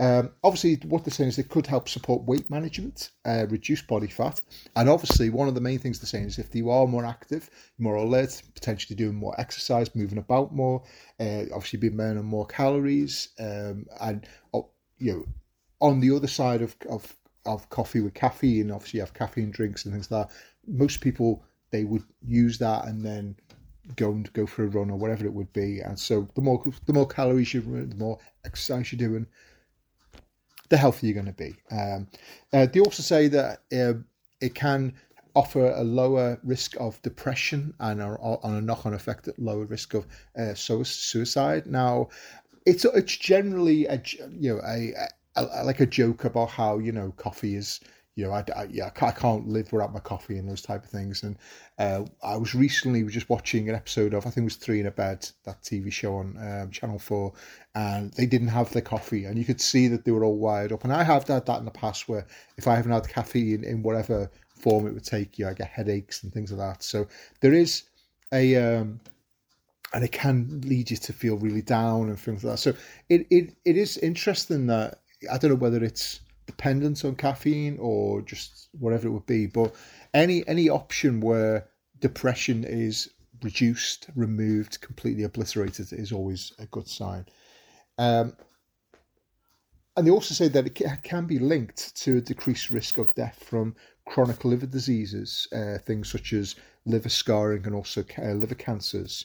Um, 0.00 0.32
obviously, 0.42 0.76
what 0.88 1.04
they're 1.04 1.12
saying 1.12 1.28
is 1.28 1.38
it 1.38 1.48
could 1.48 1.66
help 1.66 1.88
support 1.88 2.24
weight 2.24 2.50
management, 2.50 3.10
uh, 3.24 3.46
reduce 3.48 3.80
body 3.82 4.08
fat, 4.08 4.40
and 4.74 4.88
obviously, 4.88 5.30
one 5.30 5.46
of 5.46 5.54
the 5.54 5.60
main 5.60 5.78
things 5.78 6.00
they're 6.00 6.06
saying 6.06 6.26
is 6.26 6.38
if 6.38 6.54
you 6.54 6.70
are 6.70 6.86
more 6.86 7.04
active, 7.04 7.48
more 7.78 7.94
alert, 7.96 8.42
potentially 8.54 8.96
doing 8.96 9.14
more 9.14 9.38
exercise, 9.40 9.94
moving 9.94 10.18
about 10.18 10.52
more, 10.52 10.82
uh, 11.20 11.44
obviously, 11.54 11.78
be 11.78 11.88
burning 11.88 12.24
more 12.24 12.46
calories, 12.46 13.28
um, 13.38 13.86
and 14.00 14.26
oh, 14.52 14.68
you 14.98 15.12
know, 15.12 15.24
on 15.80 16.00
the 16.00 16.14
other 16.14 16.28
side 16.28 16.62
of, 16.62 16.74
of 16.90 17.14
of 17.46 17.68
coffee 17.68 18.00
with 18.00 18.14
caffeine, 18.14 18.70
obviously, 18.70 18.98
you 18.98 19.02
have 19.02 19.14
caffeine 19.14 19.50
drinks 19.50 19.84
and 19.84 19.94
things 19.94 20.10
like 20.10 20.28
that. 20.28 20.36
Most 20.66 21.00
people 21.00 21.44
they 21.70 21.84
would 21.84 22.04
use 22.24 22.58
that 22.58 22.86
and 22.86 23.04
then 23.04 23.36
go 23.96 24.10
and 24.12 24.32
go 24.32 24.46
for 24.46 24.64
a 24.64 24.68
run 24.68 24.90
or 24.90 24.96
whatever 24.96 25.26
it 25.26 25.32
would 25.32 25.52
be. 25.52 25.80
And 25.80 25.98
so 25.98 26.28
the 26.34 26.40
more 26.40 26.62
the 26.86 26.92
more 26.92 27.06
calories 27.06 27.52
you 27.52 27.60
run, 27.60 27.90
the 27.90 27.96
more 27.96 28.18
exercise 28.44 28.92
you're 28.92 29.08
doing, 29.08 29.26
the 30.68 30.76
healthier 30.76 31.12
you're 31.12 31.22
going 31.22 31.26
to 31.26 31.32
be. 31.32 31.54
Um, 31.70 32.08
uh, 32.52 32.66
they 32.66 32.80
also 32.80 33.02
say 33.02 33.28
that 33.28 33.62
uh, 33.72 33.94
it 34.40 34.54
can 34.54 34.94
offer 35.34 35.72
a 35.72 35.82
lower 35.82 36.38
risk 36.44 36.76
of 36.78 37.00
depression 37.02 37.74
and 37.80 38.00
a, 38.00 38.04
on 38.06 38.54
a 38.54 38.60
knock-on 38.60 38.94
effect, 38.94 39.28
at 39.28 39.38
lower 39.38 39.64
risk 39.64 39.94
of 39.94 40.06
uh, 40.38 40.54
suicide. 40.54 41.66
Now, 41.66 42.08
it's 42.66 42.84
it's 42.84 43.16
generally 43.16 43.86
a 43.86 44.00
you 44.30 44.54
know 44.54 44.60
a, 44.64 44.94
a, 45.36 45.64
like 45.64 45.80
a 45.80 45.86
joke 45.86 46.24
about 46.24 46.50
how 46.50 46.78
you 46.78 46.92
know 46.92 47.12
coffee 47.16 47.56
is 47.56 47.80
you 48.16 48.24
know, 48.24 48.32
I, 48.32 48.44
I, 48.54 48.68
yeah, 48.70 48.90
I 49.00 49.10
can't 49.10 49.48
live 49.48 49.72
without 49.72 49.92
my 49.92 49.98
coffee 49.98 50.38
and 50.38 50.48
those 50.48 50.62
type 50.62 50.84
of 50.84 50.90
things. 50.90 51.24
And 51.24 51.36
uh, 51.78 52.04
I 52.22 52.36
was 52.36 52.54
recently 52.54 53.02
just 53.04 53.28
watching 53.28 53.68
an 53.68 53.74
episode 53.74 54.14
of, 54.14 54.24
I 54.24 54.30
think 54.30 54.44
it 54.44 54.44
was 54.44 54.56
Three 54.56 54.78
in 54.78 54.86
a 54.86 54.92
Bed, 54.92 55.28
that 55.44 55.62
TV 55.62 55.92
show 55.92 56.16
on 56.16 56.36
um, 56.38 56.70
Channel 56.70 57.00
4, 57.00 57.32
and 57.74 58.12
they 58.12 58.26
didn't 58.26 58.48
have 58.48 58.72
their 58.72 58.82
coffee. 58.82 59.24
And 59.24 59.36
you 59.36 59.44
could 59.44 59.60
see 59.60 59.88
that 59.88 60.04
they 60.04 60.12
were 60.12 60.24
all 60.24 60.36
wired 60.36 60.70
up. 60.70 60.84
And 60.84 60.92
I 60.92 61.02
have 61.02 61.26
had 61.26 61.46
that 61.46 61.58
in 61.58 61.64
the 61.64 61.72
past 61.72 62.08
where 62.08 62.26
if 62.56 62.68
I 62.68 62.76
haven't 62.76 62.92
had 62.92 63.08
caffeine 63.08 63.64
in 63.64 63.82
whatever 63.82 64.30
form 64.48 64.86
it 64.86 64.94
would 64.94 65.04
take, 65.04 65.36
you 65.38 65.48
I 65.48 65.54
get 65.54 65.66
headaches 65.66 66.22
and 66.22 66.32
things 66.32 66.52
like 66.52 66.74
that. 66.74 66.82
So 66.82 67.08
there 67.40 67.52
is 67.52 67.84
a. 68.32 68.56
Um, 68.56 69.00
and 69.92 70.02
it 70.02 70.10
can 70.10 70.60
lead 70.64 70.90
you 70.90 70.96
to 70.96 71.12
feel 71.12 71.36
really 71.36 71.62
down 71.62 72.08
and 72.08 72.18
things 72.18 72.42
like 72.42 72.54
that. 72.54 72.58
So 72.58 72.74
it, 73.08 73.28
it, 73.30 73.54
it 73.64 73.76
is 73.76 73.96
interesting 73.98 74.66
that 74.66 74.98
I 75.30 75.38
don't 75.38 75.50
know 75.50 75.56
whether 75.56 75.84
it's 75.84 76.18
dependence 76.46 77.04
on 77.04 77.16
caffeine 77.16 77.78
or 77.80 78.22
just 78.22 78.68
whatever 78.78 79.08
it 79.08 79.12
would 79.12 79.26
be. 79.26 79.46
But 79.46 79.74
any 80.12 80.46
any 80.48 80.68
option 80.68 81.20
where 81.20 81.68
depression 82.00 82.64
is 82.64 83.10
reduced, 83.42 84.08
removed, 84.14 84.80
completely 84.80 85.24
obliterated 85.24 85.92
is 85.92 86.12
always 86.12 86.52
a 86.58 86.66
good 86.66 86.88
sign. 86.88 87.26
Um, 87.98 88.36
and 89.96 90.06
they 90.06 90.10
also 90.10 90.34
say 90.34 90.48
that 90.48 90.66
it 90.66 91.02
can 91.02 91.26
be 91.26 91.38
linked 91.38 91.94
to 92.02 92.16
a 92.16 92.20
decreased 92.20 92.70
risk 92.70 92.98
of 92.98 93.14
death 93.14 93.44
from 93.44 93.76
chronic 94.06 94.44
liver 94.44 94.66
diseases, 94.66 95.46
uh, 95.52 95.78
things 95.78 96.10
such 96.10 96.32
as 96.32 96.56
liver 96.84 97.08
scarring 97.08 97.64
and 97.64 97.74
also 97.74 98.04
uh, 98.18 98.32
liver 98.32 98.56
cancers, 98.56 99.24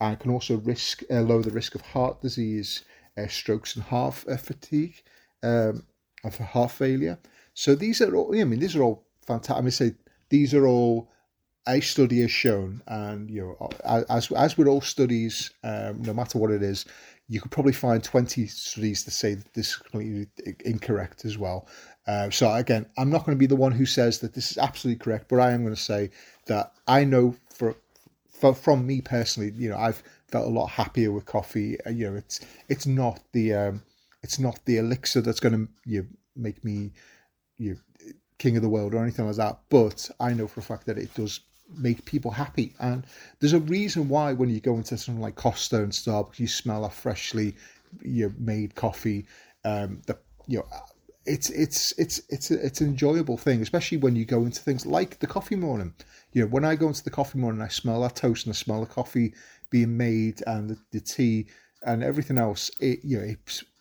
and 0.00 0.20
can 0.20 0.30
also 0.30 0.58
risk 0.58 1.02
uh, 1.10 1.20
lower 1.22 1.42
the 1.42 1.50
risk 1.50 1.74
of 1.74 1.80
heart 1.80 2.20
disease, 2.20 2.84
uh, 3.16 3.26
strokes, 3.28 3.76
and 3.76 3.84
heart 3.84 4.14
fatigue. 4.14 5.02
Um, 5.42 5.84
of 6.24 6.38
heart 6.38 6.70
failure. 6.70 7.18
So 7.54 7.74
these 7.74 8.00
are 8.00 8.14
all, 8.14 8.34
I 8.38 8.44
mean, 8.44 8.60
these 8.60 8.76
are 8.76 8.82
all 8.82 9.04
fantastic. 9.26 9.58
I 9.58 9.60
mean, 9.60 9.70
say 9.70 9.94
these 10.28 10.54
are 10.54 10.66
all 10.66 11.10
a 11.68 11.80
study 11.80 12.20
has 12.22 12.30
shown, 12.30 12.82
and 12.86 13.30
you 13.30 13.42
know, 13.42 13.70
as 14.08 14.32
as 14.32 14.56
with 14.56 14.66
all 14.66 14.80
studies, 14.80 15.50
um, 15.62 16.02
no 16.02 16.14
matter 16.14 16.38
what 16.38 16.50
it 16.50 16.62
is, 16.62 16.86
you 17.28 17.40
could 17.40 17.50
probably 17.50 17.72
find 17.72 18.02
twenty 18.02 18.46
studies 18.46 19.04
to 19.04 19.10
say 19.10 19.34
that 19.34 19.52
this 19.54 19.68
is 19.68 19.76
completely 19.76 20.26
incorrect 20.64 21.24
as 21.24 21.36
well. 21.36 21.68
Uh, 22.06 22.30
so 22.30 22.52
again, 22.54 22.86
I'm 22.96 23.10
not 23.10 23.26
going 23.26 23.36
to 23.36 23.38
be 23.38 23.46
the 23.46 23.56
one 23.56 23.72
who 23.72 23.86
says 23.86 24.18
that 24.20 24.32
this 24.32 24.50
is 24.50 24.58
absolutely 24.58 24.98
correct, 25.04 25.28
but 25.28 25.38
I 25.38 25.52
am 25.52 25.62
going 25.62 25.74
to 25.74 25.80
say 25.80 26.10
that 26.46 26.72
I 26.88 27.04
know 27.04 27.36
for, 27.50 27.76
for 28.30 28.54
from 28.54 28.86
me 28.86 29.02
personally, 29.02 29.52
you 29.54 29.68
know, 29.68 29.76
I've 29.76 30.02
felt 30.28 30.46
a 30.46 30.50
lot 30.50 30.68
happier 30.68 31.12
with 31.12 31.26
coffee. 31.26 31.80
Uh, 31.84 31.90
you 31.90 32.10
know, 32.10 32.16
it's 32.16 32.40
it's 32.68 32.86
not 32.86 33.20
the 33.32 33.54
um, 33.54 33.82
it's 34.22 34.38
not 34.38 34.64
the 34.64 34.78
elixir 34.78 35.20
that's 35.20 35.40
going 35.40 35.54
to 35.54 35.72
you 35.84 36.06
make 36.36 36.64
me 36.64 36.92
you 37.58 37.76
king 38.38 38.56
of 38.56 38.62
the 38.62 38.68
world 38.68 38.94
or 38.94 39.02
anything 39.02 39.26
like 39.26 39.36
that. 39.36 39.58
But 39.68 40.10
I 40.18 40.32
know 40.32 40.48
for 40.48 40.60
a 40.60 40.62
fact 40.62 40.86
that 40.86 40.98
it 40.98 41.12
does 41.14 41.40
make 41.76 42.04
people 42.04 42.30
happy. 42.30 42.74
And 42.80 43.04
there's 43.38 43.52
a 43.52 43.60
reason 43.60 44.08
why 44.08 44.32
when 44.32 44.50
you 44.50 44.60
go 44.60 44.74
into 44.76 44.96
something 44.96 45.22
like 45.22 45.36
Costa 45.36 45.82
and 45.82 45.92
Starbucks, 45.92 46.38
you 46.38 46.48
smell 46.48 46.84
a 46.84 46.90
freshly 46.90 47.54
you 48.02 48.34
made 48.38 48.74
coffee. 48.74 49.26
Um, 49.64 50.00
the 50.06 50.18
you 50.46 50.58
know 50.58 50.66
it's 51.26 51.50
it's 51.50 51.92
it's 51.98 52.20
it's 52.28 52.50
it's 52.50 52.80
an 52.80 52.88
enjoyable 52.88 53.36
thing, 53.36 53.62
especially 53.62 53.98
when 53.98 54.16
you 54.16 54.24
go 54.24 54.44
into 54.44 54.60
things 54.60 54.86
like 54.86 55.18
the 55.18 55.26
coffee 55.26 55.56
morning. 55.56 55.94
You 56.32 56.42
know, 56.42 56.48
when 56.48 56.64
I 56.64 56.76
go 56.76 56.88
into 56.88 57.04
the 57.04 57.10
coffee 57.10 57.38
morning, 57.38 57.60
I 57.60 57.68
smell 57.68 58.00
that 58.02 58.16
toast 58.16 58.46
and 58.46 58.54
I 58.54 58.56
smell 58.56 58.80
the 58.80 58.86
coffee 58.86 59.34
being 59.70 59.96
made 59.96 60.42
and 60.46 60.70
the, 60.70 60.78
the 60.92 61.00
tea 61.00 61.46
and 61.84 62.02
everything 62.02 62.38
else. 62.38 62.70
It 62.80 63.00
you 63.04 63.18
know 63.18 63.34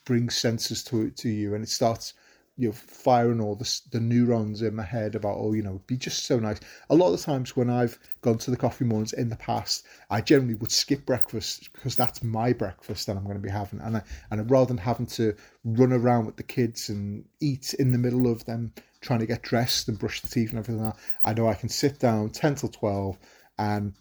brings 0.10 0.36
senses 0.36 0.84
to 0.84 1.12
to 1.12 1.30
you, 1.30 1.54
and 1.54 1.64
it 1.64 1.70
starts 1.70 2.16
you 2.58 2.68
know 2.68 2.74
firing 2.74 3.40
all 3.40 3.56
the 3.56 3.82
the 3.92 4.00
neurons 4.00 4.64
in 4.64 4.76
my 4.76 4.84
head 4.84 5.14
about 5.14 5.38
oh 5.38 5.54
you 5.54 5.62
know 5.62 5.76
it'd 5.76 5.86
be 5.86 5.98
just 5.98 6.26
so 6.26 6.40
nice. 6.40 6.60
A 6.90 6.96
lot 6.96 7.14
of 7.14 7.20
the 7.20 7.24
times 7.24 7.56
when 7.56 7.70
I've 7.70 8.00
gone 8.22 8.40
to 8.40 8.50
the 8.50 8.58
coffee 8.58 8.86
mornings 8.86 9.14
in 9.14 9.30
the 9.30 9.36
past, 9.36 9.86
I 10.10 10.22
generally 10.22 10.56
would 10.56 10.72
skip 10.72 11.06
breakfast 11.06 11.72
because 11.74 11.96
that's 11.96 12.24
my 12.24 12.54
breakfast 12.54 13.06
that 13.06 13.18
I'm 13.18 13.24
going 13.24 13.36
to 13.36 13.48
be 13.50 13.52
having, 13.52 13.82
and 13.82 13.98
I, 13.98 14.02
and 14.32 14.50
rather 14.50 14.70
than 14.70 14.78
having 14.78 15.06
to 15.18 15.36
run 15.64 15.94
around 15.94 16.26
with 16.26 16.38
the 16.38 16.44
kids 16.58 16.90
and 16.90 17.24
eat 17.40 17.76
in 17.76 17.92
the 17.92 18.00
middle 18.00 18.32
of 18.32 18.44
them 18.46 18.74
trying 19.02 19.20
to 19.20 19.28
get 19.28 19.44
dressed 19.44 19.88
and 19.90 20.00
brush 20.00 20.22
the 20.22 20.28
teeth 20.28 20.50
and 20.50 20.58
everything 20.58 20.84
like 20.84 20.96
that, 20.96 21.02
I 21.24 21.34
know 21.36 21.48
I 21.48 21.54
can 21.54 21.70
sit 21.70 22.00
down 22.00 22.32
ten 22.32 22.56
till 22.56 22.70
twelve 22.70 23.20
and 23.60 23.94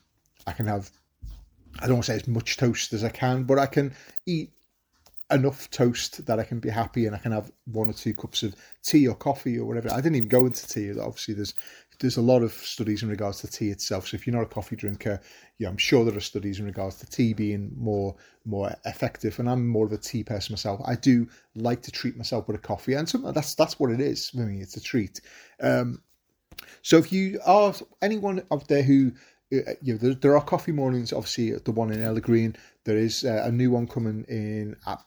I 0.46 0.52
can 0.52 0.64
have 0.64 0.90
I 1.80 1.86
don't 1.86 1.96
want 1.96 2.06
to 2.06 2.12
say 2.12 2.16
as 2.16 2.26
much 2.26 2.56
toast 2.56 2.94
as 2.94 3.04
I 3.04 3.10
can, 3.10 3.44
but 3.44 3.58
I 3.58 3.66
can 3.66 3.94
eat 4.24 4.52
enough 5.30 5.70
toast 5.70 6.24
that 6.26 6.38
I 6.38 6.44
can 6.44 6.58
be 6.58 6.70
happy 6.70 7.06
and 7.06 7.14
I 7.14 7.18
can 7.18 7.32
have 7.32 7.50
one 7.66 7.88
or 7.88 7.92
two 7.92 8.14
cups 8.14 8.42
of 8.42 8.54
tea 8.82 9.06
or 9.06 9.14
coffee 9.14 9.58
or 9.58 9.66
whatever. 9.66 9.90
I 9.90 9.96
didn't 9.96 10.16
even 10.16 10.28
go 10.28 10.46
into 10.46 10.66
tea. 10.66 10.90
Obviously, 10.98 11.34
there's 11.34 11.54
there's 12.00 12.16
a 12.16 12.22
lot 12.22 12.42
of 12.42 12.52
studies 12.52 13.02
in 13.02 13.08
regards 13.08 13.40
to 13.40 13.48
tea 13.48 13.70
itself. 13.70 14.06
So 14.06 14.14
if 14.14 14.26
you're 14.26 14.36
not 14.36 14.44
a 14.44 14.46
coffee 14.46 14.76
drinker, 14.76 15.20
yeah, 15.58 15.68
I'm 15.68 15.76
sure 15.76 16.04
there 16.04 16.16
are 16.16 16.20
studies 16.20 16.60
in 16.60 16.64
regards 16.64 16.96
to 16.96 17.06
tea 17.06 17.34
being 17.34 17.72
more 17.76 18.14
more 18.44 18.74
effective. 18.84 19.38
And 19.38 19.50
I'm 19.50 19.66
more 19.66 19.86
of 19.86 19.92
a 19.92 19.98
tea 19.98 20.24
person 20.24 20.52
myself. 20.52 20.80
I 20.86 20.94
do 20.94 21.28
like 21.54 21.82
to 21.82 21.90
treat 21.90 22.16
myself 22.16 22.46
with 22.46 22.56
a 22.56 22.60
coffee, 22.60 22.94
and 22.94 23.08
so 23.08 23.18
that's 23.32 23.54
that's 23.54 23.78
what 23.78 23.90
it 23.90 24.00
is 24.00 24.30
for 24.30 24.38
me. 24.38 24.60
It's 24.60 24.76
a 24.76 24.80
treat. 24.80 25.20
Um, 25.60 26.02
so 26.82 26.98
if 26.98 27.12
you 27.12 27.40
are 27.44 27.74
anyone 28.02 28.42
out 28.50 28.68
there 28.68 28.82
who 28.82 29.12
uh, 29.50 29.72
you 29.80 29.94
know, 29.94 29.98
there, 29.98 30.14
there, 30.14 30.36
are 30.36 30.44
coffee 30.44 30.72
mornings. 30.72 31.12
Obviously, 31.12 31.52
the 31.52 31.72
one 31.72 31.90
in 31.90 32.02
Ella 32.02 32.20
Green. 32.20 32.54
There 32.84 32.98
is 32.98 33.24
uh, 33.24 33.44
a 33.46 33.52
new 33.52 33.70
one 33.70 33.86
coming 33.86 34.24
in 34.28 34.76
at 34.86 35.02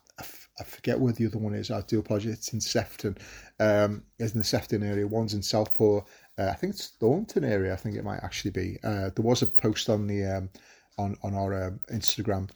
I 0.59 0.63
forget 0.63 0.99
where 0.99 1.13
the 1.13 1.25
other 1.25 1.37
one 1.37 1.53
is. 1.53 1.71
I 1.71 1.81
do 1.81 1.99
apologise. 1.99 2.33
It's 2.33 2.53
in 2.53 2.61
Sefton. 2.61 3.17
Um, 3.59 4.03
it's 4.19 4.33
in 4.33 4.39
the 4.39 4.43
Sefton 4.43 4.83
area. 4.83 5.07
One's 5.07 5.33
in 5.33 5.41
Southport. 5.41 6.05
Uh, 6.37 6.49
I 6.49 6.53
think 6.53 6.73
it's 6.73 6.87
Thornton 6.99 7.43
area. 7.43 7.73
I 7.73 7.77
think 7.77 7.95
it 7.95 8.03
might 8.03 8.23
actually 8.23 8.51
be. 8.51 8.77
Uh, 8.83 9.09
there 9.15 9.23
was 9.23 9.41
a 9.41 9.47
post 9.47 9.89
on 9.89 10.07
the 10.07 10.25
um, 10.25 10.49
on 10.97 11.17
on 11.23 11.33
our 11.33 11.67
um, 11.67 11.79
Instagram. 11.91 12.49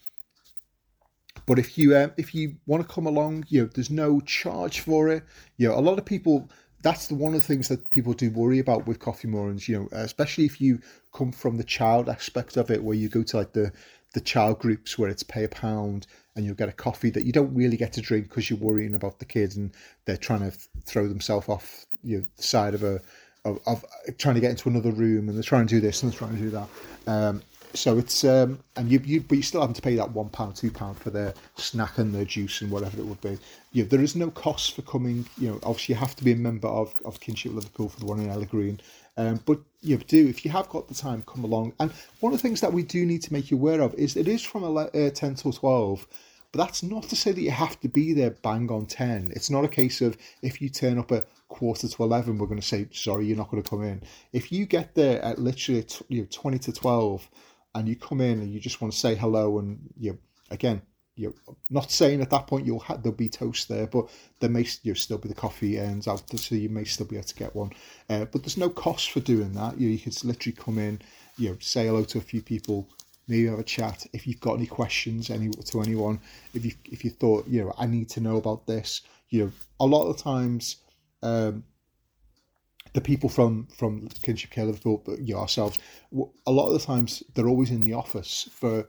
But 1.45 1.59
if 1.59 1.77
you 1.77 1.95
um, 1.97 2.11
if 2.17 2.35
you 2.35 2.55
want 2.65 2.87
to 2.87 2.93
come 2.93 3.07
along, 3.07 3.45
you 3.49 3.63
know, 3.63 3.69
there's 3.73 3.89
no 3.89 4.19
charge 4.21 4.81
for 4.81 5.09
it. 5.09 5.23
You 5.57 5.69
know, 5.69 5.75
a 5.75 5.81
lot 5.81 5.97
of 5.97 6.05
people. 6.05 6.49
That's 6.81 7.07
the 7.07 7.15
one 7.15 7.33
of 7.33 7.41
the 7.41 7.47
things 7.47 7.67
that 7.69 7.89
people 7.89 8.13
do 8.13 8.29
worry 8.29 8.59
about 8.59 8.85
with 8.85 8.99
coffee 8.99 9.27
mornings. 9.27 9.67
You 9.67 9.79
know, 9.79 9.89
especially 9.91 10.45
if 10.45 10.61
you 10.61 10.79
come 11.13 11.31
from 11.31 11.57
the 11.57 11.63
child 11.63 12.09
aspect 12.09 12.57
of 12.57 12.69
it, 12.69 12.83
where 12.83 12.95
you 12.95 13.09
go 13.09 13.23
to 13.23 13.37
like 13.37 13.53
the 13.53 13.71
the 14.13 14.21
child 14.21 14.59
groups 14.59 14.97
where 14.97 15.09
it's 15.09 15.23
pay 15.23 15.43
a 15.43 15.49
pound 15.49 16.07
and 16.35 16.45
you'll 16.45 16.55
get 16.55 16.69
a 16.69 16.73
coffee 16.73 17.09
that 17.09 17.23
you 17.23 17.31
don't 17.31 17.53
really 17.53 17.77
get 17.77 17.93
to 17.93 18.01
drink 18.01 18.29
because 18.29 18.49
you're 18.49 18.59
worrying 18.59 18.95
about 18.95 19.19
the 19.19 19.25
kids 19.25 19.55
and 19.55 19.71
they're 20.05 20.17
trying 20.17 20.39
to 20.39 20.51
throw 20.85 21.07
themselves 21.07 21.47
off 21.47 21.85
you 22.03 22.17
know, 22.17 22.25
the 22.37 22.43
side 22.43 22.73
of 22.73 22.83
a 22.83 23.01
of, 23.45 23.59
of, 23.67 23.85
trying 24.17 24.35
to 24.35 24.41
get 24.41 24.49
into 24.49 24.69
another 24.69 24.91
room 24.91 25.29
and 25.29 25.37
they're 25.37 25.43
trying 25.43 25.67
to 25.67 25.75
do 25.75 25.79
this 25.79 26.01
and 26.01 26.11
they're 26.11 26.17
trying 26.17 26.35
to 26.35 26.41
do 26.41 26.49
that. 26.49 26.67
Um, 27.05 27.43
so 27.75 27.97
it's 27.97 28.23
um, 28.23 28.59
and 28.75 28.91
you 28.91 28.99
you 29.03 29.21
but 29.21 29.35
you 29.35 29.43
still 29.43 29.61
having 29.61 29.75
to 29.75 29.81
pay 29.81 29.95
that 29.95 30.11
one 30.11 30.29
pound 30.29 30.55
two 30.55 30.71
pound 30.71 30.97
for 30.97 31.09
their 31.09 31.33
snack 31.57 31.97
and 31.97 32.13
their 32.13 32.25
juice 32.25 32.61
and 32.61 32.71
whatever 32.71 32.97
it 32.97 33.05
would 33.05 33.21
be. 33.21 33.37
You 33.71 33.83
know, 33.83 33.89
there 33.89 34.01
is 34.01 34.15
no 34.15 34.31
cost 34.31 34.75
for 34.75 34.81
coming. 34.81 35.25
You 35.37 35.51
know, 35.51 35.59
obviously 35.63 35.93
you 35.93 35.99
have 35.99 36.15
to 36.15 36.23
be 36.23 36.31
a 36.31 36.37
member 36.37 36.67
of 36.67 36.93
of 37.05 37.19
Kinship 37.19 37.53
Liverpool 37.53 37.89
for 37.89 37.99
the 37.99 38.05
one 38.05 38.19
in 38.19 38.29
Ella 38.29 38.45
Green. 38.45 38.79
Um, 39.17 39.39
but 39.45 39.59
you 39.81 39.97
do 39.97 40.27
if 40.27 40.43
you 40.43 40.51
have 40.51 40.69
got 40.69 40.87
the 40.87 40.95
time, 40.95 41.23
come 41.27 41.43
along. 41.43 41.73
And 41.79 41.91
one 42.19 42.33
of 42.33 42.39
the 42.39 42.47
things 42.47 42.61
that 42.61 42.73
we 42.73 42.83
do 42.83 43.05
need 43.05 43.21
to 43.23 43.33
make 43.33 43.51
you 43.51 43.57
aware 43.57 43.81
of 43.81 43.93
is 43.95 44.15
it 44.15 44.27
is 44.27 44.43
from 44.43 44.63
uh, 44.63 44.87
ten 45.11 45.35
till 45.35 45.53
twelve. 45.53 46.07
But 46.51 46.67
that's 46.67 46.83
not 46.83 47.03
to 47.09 47.17
say 47.17 47.33
that 47.33 47.41
you 47.41 47.51
have 47.51 47.77
to 47.81 47.89
be 47.89 48.13
there 48.13 48.29
bang 48.29 48.71
on 48.71 48.85
10. 48.85 49.33
It's 49.35 49.49
not 49.49 49.65
a 49.65 49.67
case 49.67 49.99
of 49.99 50.17
if 50.41 50.61
you 50.61 50.69
turn 50.69 50.97
up 50.97 51.11
at 51.11 51.27
quarter 51.49 51.89
to 51.89 52.03
11, 52.03 52.37
we're 52.37 52.47
going 52.47 52.61
to 52.61 52.65
say, 52.65 52.87
sorry, 52.93 53.25
you're 53.25 53.35
not 53.35 53.51
going 53.51 53.61
to 53.61 53.69
come 53.69 53.83
in. 53.83 54.01
If 54.31 54.53
you 54.53 54.65
get 54.65 54.95
there 54.95 55.21
at 55.21 55.37
literally 55.37 55.85
you 56.07 56.21
know, 56.21 56.27
20 56.31 56.59
to 56.59 56.71
12 56.71 57.29
and 57.75 57.87
you 57.87 57.95
come 57.95 58.21
in 58.21 58.39
and 58.39 58.51
you 58.51 58.59
just 58.59 58.81
want 58.81 58.93
to 58.93 58.99
say 58.99 59.13
hello 59.13 59.59
and 59.59 59.77
you 59.99 60.17
again, 60.49 60.81
you're 61.15 61.33
not 61.69 61.91
saying 61.91 62.21
at 62.21 62.29
that 62.29 62.47
point 62.47 62.65
you'll 62.65 62.79
have 62.79 63.03
there'll 63.03 63.15
be 63.15 63.29
toast 63.29 63.69
there, 63.69 63.85
but 63.87 64.09
there 64.39 64.49
may 64.49 64.65
you 64.83 64.91
know, 64.91 64.95
still 64.95 65.17
be 65.17 65.29
the 65.29 65.35
coffee 65.35 65.77
ends 65.77 66.07
out, 66.07 66.23
so 66.37 66.55
you 66.55 66.69
may 66.69 66.85
still 66.85 67.05
be 67.05 67.17
able 67.17 67.27
to 67.27 67.35
get 67.35 67.55
one. 67.55 67.71
Uh, 68.09 68.25
but 68.25 68.43
there's 68.43 68.57
no 68.57 68.69
cost 68.69 69.11
for 69.11 69.19
doing 69.19 69.53
that. 69.53 69.79
You, 69.79 69.87
know, 69.87 69.93
you 69.93 69.99
can 69.99 70.13
literally 70.23 70.55
come 70.55 70.79
in, 70.79 71.01
you 71.37 71.49
know, 71.49 71.57
say 71.59 71.85
hello 71.85 72.03
to 72.03 72.17
a 72.17 72.21
few 72.21 72.41
people, 72.41 72.89
maybe 73.27 73.47
have 73.47 73.59
a 73.59 73.63
chat. 73.63 74.05
If 74.13 74.25
you've 74.25 74.41
got 74.41 74.55
any 74.55 74.67
questions, 74.67 75.29
any 75.29 75.49
to 75.49 75.81
anyone, 75.81 76.19
if 76.53 76.65
you 76.65 76.73
if 76.85 77.03
you 77.03 77.11
thought 77.11 77.47
you 77.47 77.63
know 77.63 77.73
I 77.77 77.85
need 77.85 78.09
to 78.09 78.19
know 78.21 78.37
about 78.37 78.65
this, 78.65 79.01
you 79.29 79.45
know, 79.45 79.51
a 79.79 79.85
lot 79.85 80.07
of 80.07 80.17
times. 80.17 80.77
Um, 81.21 81.63
the 82.95 83.01
people 83.01 83.29
from 83.29 83.67
from 83.77 84.07
kinship 84.23 84.49
care 84.51 84.65
Liverpool, 84.65 85.03
you 85.19 85.35
know, 85.35 85.41
ourselves, 85.41 85.77
a 86.47 86.51
lot 86.51 86.67
of 86.67 86.73
the 86.73 86.85
times 86.85 87.21
they're 87.33 87.49
always 87.49 87.69
in 87.69 87.83
the 87.83 87.93
office 87.93 88.49
for 88.51 88.87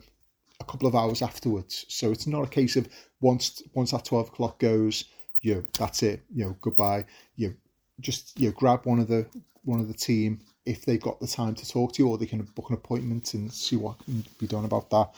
a 0.61 0.65
couple 0.65 0.87
of 0.87 0.95
hours 0.95 1.23
afterwards. 1.23 1.85
So 1.89 2.13
it's 2.13 2.29
not 2.29 2.45
a 2.45 2.49
case 2.49 2.77
of 2.77 2.89
once 3.21 3.63
once 3.75 3.91
that 3.91 4.05
twelve 4.05 4.29
o'clock 4.29 4.61
goes, 4.61 5.05
you 5.43 5.57
know, 5.57 5.65
that's 5.77 6.05
it, 6.05 6.23
you 6.33 6.45
know, 6.45 6.57
goodbye. 6.61 7.05
You 7.35 7.49
know, 7.49 7.55
just 8.01 8.39
you 8.39 8.49
know, 8.49 8.55
grab 8.57 8.87
one 8.87 9.01
of 9.01 9.09
the 9.09 9.27
one 9.65 9.81
of 9.81 9.89
the 9.89 9.95
team 9.95 10.39
if 10.67 10.85
they've 10.85 11.01
got 11.01 11.19
the 11.19 11.27
time 11.27 11.57
to 11.57 11.69
talk 11.69 11.93
to 11.93 12.03
you, 12.03 12.09
or 12.09 12.17
they 12.17 12.27
can 12.27 12.43
book 12.55 12.71
an 12.71 12.77
appointment 12.77 13.35
and 13.35 13.53
see 13.53 13.77
what 13.77 13.99
can 14.05 14.25
be 14.39 14.47
done 14.47 14.65
about 14.65 14.89
that. 14.91 15.11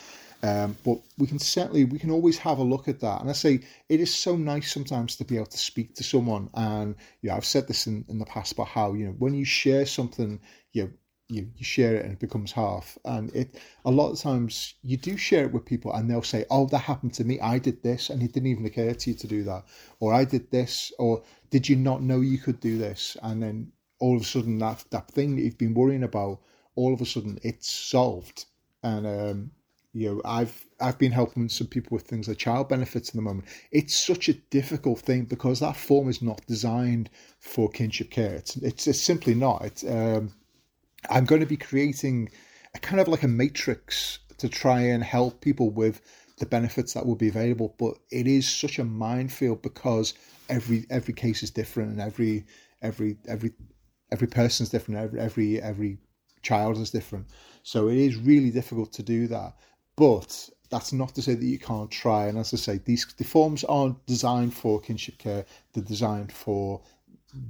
Um, 0.43 0.77
but 0.85 0.99
we 1.17 1.27
can 1.27 1.41
certainly 1.41 1.85
we 1.85 1.99
can 1.99 2.11
always 2.11 2.39
have 2.39 2.59
a 2.59 2.63
look 2.63 2.87
at 2.87 3.01
that. 3.01 3.21
And 3.21 3.29
I 3.29 3.33
say 3.33 3.61
it 3.89 4.01
is 4.01 4.15
so 4.15 4.37
nice 4.37 4.73
sometimes 4.73 5.17
to 5.17 5.25
be 5.25 5.37
able 5.37 5.47
to 5.47 5.59
speak 5.59 5.95
to 5.97 6.05
someone. 6.05 6.49
And 6.55 6.95
you 7.23 7.31
know, 7.31 7.37
I've 7.37 7.45
said 7.45 7.67
this 7.67 7.87
in, 7.87 8.05
in 8.09 8.19
the 8.19 8.25
past 8.27 8.53
about 8.53 8.69
how 8.69 8.93
you 8.93 9.07
know 9.07 9.13
when 9.13 9.35
you 9.35 9.45
share 9.45 9.85
something, 9.85 10.41
you 10.73 10.85
know, 10.85 10.91
you, 11.31 11.51
you 11.57 11.65
share 11.65 11.97
it 11.97 12.05
and 12.05 12.13
it 12.13 12.21
becomes 12.21 12.53
half. 12.53 12.97
And 13.05 13.35
it 13.35 13.61
a 13.85 13.91
lot 13.91 14.13
of 14.13 14.21
times 14.21 14.75
you 14.83 14.97
do 14.97 15.17
share 15.17 15.45
it 15.45 15.53
with 15.53 15.65
people 15.65 15.93
and 15.93 16.09
they'll 16.09 16.23
say, 16.23 16.45
Oh, 16.51 16.67
that 16.67 16.79
happened 16.79 17.15
to 17.15 17.25
me. 17.25 17.41
I 17.41 17.59
did 17.59 17.83
this 17.83 18.09
and 18.09 18.23
it 18.23 18.33
didn't 18.33 18.49
even 18.49 18.67
occur 18.67 18.95
to 18.95 19.11
you 19.11 19.17
to 19.17 19.27
do 19.27 19.43
that. 19.45 19.65
Or 19.99 20.15
I 20.15 20.25
did 20.25 20.51
this, 20.51 20.93
or 20.99 21.23
did 21.51 21.69
you 21.69 21.77
not 21.77 22.03
know 22.03 22.21
you 22.21 22.39
could 22.39 22.61
do 22.61 22.79
this? 22.79 23.17
And 23.23 23.43
then 23.43 23.73
all 23.99 24.17
of 24.17 24.23
a 24.23 24.25
sudden 24.25 24.59
that 24.61 24.85
that 24.91 25.11
thing 25.11 25.35
that 25.35 25.43
you've 25.43 25.59
been 25.59 25.75
worrying 25.75 26.05
about, 26.05 26.41
all 26.77 26.95
of 26.95 27.01
a 27.01 27.07
sudden 27.07 27.39
it's 27.43 27.69
solved. 27.69 28.47
And 28.85 29.07
um, 29.07 29.51
you 29.99 30.15
know, 30.15 30.23
I've 30.25 30.67
I've 30.81 30.99
been 30.99 31.13
helping 31.13 31.49
some 31.49 31.67
people 31.67 31.95
with 31.95 32.07
things 32.07 32.29
like 32.29 32.39
child 32.39 32.69
benefits 32.69 33.09
at 33.09 33.15
the 33.17 33.23
moment. 33.23 33.49
It's 33.73 33.97
such 33.97 34.29
a 34.29 34.35
difficult 34.35 35.01
thing 35.01 35.25
because 35.25 35.61
that 35.61 35.77
form 35.77 36.09
is 36.09 36.23
not 36.23 36.47
designed 36.47 37.11
for 37.41 37.69
kinship 37.69 38.11
care. 38.11 38.35
It's 38.35 38.57
it's, 38.57 38.87
it's 38.87 39.01
simply 39.01 39.35
not. 39.35 39.65
It's, 39.65 39.85
um, 39.85 40.33
I'm 41.11 41.25
going 41.25 41.41
to 41.41 41.47
be 41.47 41.57
creating 41.57 42.31
a 42.75 42.79
kind 42.79 43.01
of 43.01 43.09
like 43.09 43.25
a 43.25 43.29
matrix 43.29 44.21
to 44.39 44.49
try 44.49 44.81
and 44.81 45.03
help 45.03 45.41
people 45.41 45.71
with 45.71 46.01
the 46.39 46.47
benefits 46.47 46.95
that 46.95 47.05
will 47.05 47.17
be 47.17 47.29
available. 47.29 47.75
But 47.79 47.95
it 48.11 48.27
is 48.27 48.49
such 48.49 48.79
a 48.79 48.85
minefield 48.85 49.63
because 49.63 50.15
every 50.49 50.87
every 50.91 51.15
case 51.15 51.43
is 51.43 51.51
different 51.51 51.91
and 51.91 52.01
every 52.01 52.45
every 52.83 53.17
every 53.27 53.53
every 54.13 54.29
person 54.29 54.65
is 54.65 54.71
different. 54.71 55.01
Every 55.01 55.21
every 55.21 55.63
every 55.63 55.99
child 56.43 56.79
is 56.79 56.91
different. 56.91 57.27
So 57.63 57.89
it 57.89 57.99
is 57.99 58.17
really 58.17 58.51
difficult 58.51 58.93
to 58.95 59.03
do 59.03 59.27
that. 59.29 59.55
But 59.99 60.49
that's 60.71 60.93
not 60.93 61.15
to 61.17 61.23
say 61.23 61.35
that 61.35 61.45
you 61.45 61.59
can't 61.59 61.91
try. 61.91 62.27
And 62.27 62.39
as 62.39 62.55
I 62.55 62.57
say, 62.57 62.81
these 62.85 63.05
the 63.17 63.25
forms 63.25 63.65
aren't 63.65 64.05
designed 64.07 64.55
for 64.55 64.81
kinship 64.81 65.19
care. 65.19 65.45
They're 65.73 65.83
designed 65.83 66.33
for 66.33 66.81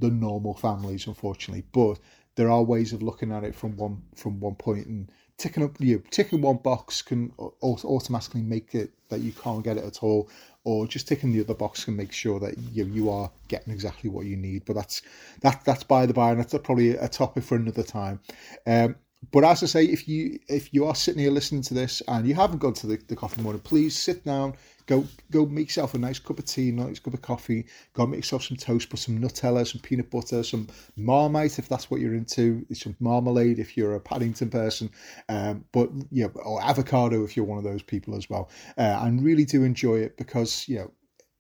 the 0.01 0.11
normal 0.11 0.55
families, 0.55 1.07
unfortunately. 1.07 1.65
But 1.73 1.99
there 2.37 2.51
are 2.51 2.63
ways 2.63 2.93
of 2.93 3.03
looking 3.03 3.33
at 3.33 3.45
it 3.45 3.55
from 3.55 3.77
one 3.77 4.03
from 4.15 4.41
one 4.41 4.55
point 4.55 4.87
and 4.87 5.11
ticking 5.37 5.63
up 5.63 5.77
you 5.79 5.97
know, 5.97 6.03
ticking 6.11 6.41
one 6.41 6.57
box 6.57 7.03
can 7.03 7.33
automatically 7.39 8.43
make 8.43 8.75
it 8.75 8.91
that 9.09 9.21
you 9.21 9.33
can't 9.33 9.65
get 9.65 9.77
it 9.77 9.85
at 9.85 10.03
all 10.03 10.29
or 10.65 10.87
just 10.87 11.07
ticking 11.09 11.33
the 11.33 11.41
other 11.41 11.55
box 11.55 11.85
can 11.85 11.97
make 11.97 12.13
sure 12.13 12.41
that 12.41 12.59
you 12.59 12.85
you 12.87 13.11
are 13.11 13.31
getting 13.47 13.73
exactly 13.73 14.11
what 14.11 14.27
you 14.27 14.37
need 14.37 14.65
but 14.65 14.75
that's 14.75 15.03
that 15.41 15.65
that's 15.65 15.85
by 15.85 16.07
the 16.07 16.13
by 16.13 16.31
and 16.31 16.41
that's 16.41 16.57
probably 16.59 16.91
a 16.91 17.09
topic 17.09 17.45
for 17.45 17.57
another 17.57 17.85
time 17.85 18.21
um, 18.67 18.97
but 19.33 19.45
as 19.45 19.63
I 19.63 19.67
say, 19.67 19.85
if 19.85 20.09
you 20.09 20.39
if 20.49 20.73
you 20.73 20.87
are 20.87 20.95
sitting 20.95 21.21
here 21.21 21.31
listening 21.31 21.63
to 21.63 21.75
this 21.75 22.03
and 22.07 22.27
you 22.27 22.35
haven't 22.35 22.59
gone 22.59 22.75
to 22.75 22.87
the, 22.87 22.97
the 23.09 23.17
coffee 23.17 23.43
morning, 23.43 23.61
please 23.61 23.99
sit 23.99 24.25
down, 24.25 24.55
go 24.87 25.05
go 25.33 25.45
make 25.45 25.67
yourself 25.67 25.95
a 25.95 25.99
nice 25.99 26.21
cup 26.21 26.39
of 26.39 26.45
tea, 26.45 26.71
nice 26.71 27.01
cup 27.01 27.15
of 27.15 27.21
coffee, 27.21 27.67
go 27.95 28.07
make 28.07 28.19
yourself 28.19 28.45
some 28.45 28.57
toast, 28.57 28.89
put 28.89 29.01
some 29.01 29.19
Nutella, 29.19 29.67
some 29.67 29.81
peanut 29.81 30.11
butter, 30.11 30.45
some 30.45 30.69
Marmite 30.97 31.59
if 31.59 31.69
that's 31.69 31.91
what 31.91 32.01
you're 32.01 32.15
into, 32.15 32.65
some 32.73 32.97
marmalade 33.01 33.59
if 33.59 33.77
you're 33.77 33.97
a 33.97 34.01
Paddington 34.01 34.51
person, 34.51 34.89
um, 35.29 35.65
but 35.73 35.91
yeah, 36.13 36.29
or 36.37 36.63
avocado 36.63 37.25
if 37.25 37.37
you're 37.37 37.47
one 37.47 37.59
of 37.59 37.65
those 37.65 37.83
people 37.83 38.15
as 38.15 38.31
well. 38.31 38.49
Uh, 38.77 39.01
and 39.03 39.25
really 39.25 39.45
do 39.45 39.65
enjoy 39.65 39.97
it 39.97 40.17
because 40.17 40.69
you 40.69 40.77
know 40.77 40.93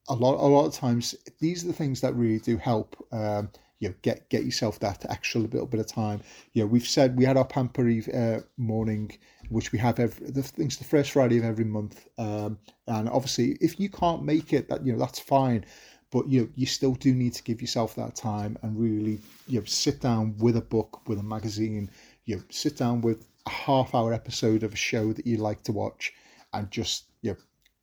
a 0.08 0.14
lot 0.14 0.35
a 0.35 0.49
lot 0.49 0.66
of 0.66 0.75
times 0.75 1.14
these 1.38 1.62
are 1.62 1.68
the 1.68 1.73
things 1.73 2.00
that 2.00 2.14
really 2.14 2.40
do 2.40 2.56
help. 2.56 2.97
Um, 3.12 3.50
you 3.80 3.88
know, 3.88 3.94
get 4.02 4.28
get 4.28 4.44
yourself 4.44 4.78
that 4.80 5.04
extra 5.08 5.40
little 5.40 5.66
bit 5.66 5.80
of 5.80 5.87
time. 5.87 6.20
You 6.52 6.62
know, 6.62 6.66
we've 6.66 6.87
said 6.87 7.16
we 7.16 7.25
had 7.25 7.37
our 7.37 7.44
Pamper 7.44 7.88
Eve 7.88 8.08
uh, 8.12 8.40
morning, 8.56 9.16
which 9.50 9.73
we 9.73 9.78
have 9.78 9.99
every 10.00 10.30
the 10.30 10.42
things 10.42 10.76
the 10.76 10.85
first 10.85 11.12
Friday 11.12 11.38
of 11.38 11.44
every 11.44 11.64
month. 11.64 12.06
Um, 12.18 12.58
and 12.87 13.08
obviously, 13.08 13.56
if 13.61 13.78
you 13.78 13.88
can't 13.88 14.25
make 14.25 14.52
it, 14.52 14.68
that 14.68 14.85
you 14.85 14.92
know 14.92 14.99
that's 14.99 15.20
fine. 15.20 15.64
But 16.11 16.28
you 16.28 16.42
know, 16.42 16.49
you 16.56 16.66
still 16.66 16.94
do 16.94 17.14
need 17.14 17.35
to 17.35 17.42
give 17.42 17.61
yourself 17.61 17.94
that 17.97 18.16
time 18.16 18.58
and 18.62 18.78
really 18.78 19.20
you 19.47 19.61
know 19.61 19.64
sit 19.66 20.00
down 20.00 20.37
with 20.38 20.56
a 20.56 20.62
book, 20.62 21.08
with 21.08 21.18
a 21.18 21.25
magazine. 21.25 21.90
You 22.25 22.37
know, 22.37 22.42
sit 22.50 22.76
down 22.76 23.00
with 23.00 23.26
a 23.47 23.50
half 23.50 23.94
hour 23.94 24.12
episode 24.12 24.62
of 24.62 24.73
a 24.73 24.76
show 24.76 25.12
that 25.12 25.26
you 25.26 25.37
like 25.37 25.62
to 25.64 25.73
watch, 25.73 26.12
and 26.52 26.70
just 26.70 27.04
you 27.23 27.32
know, 27.32 27.37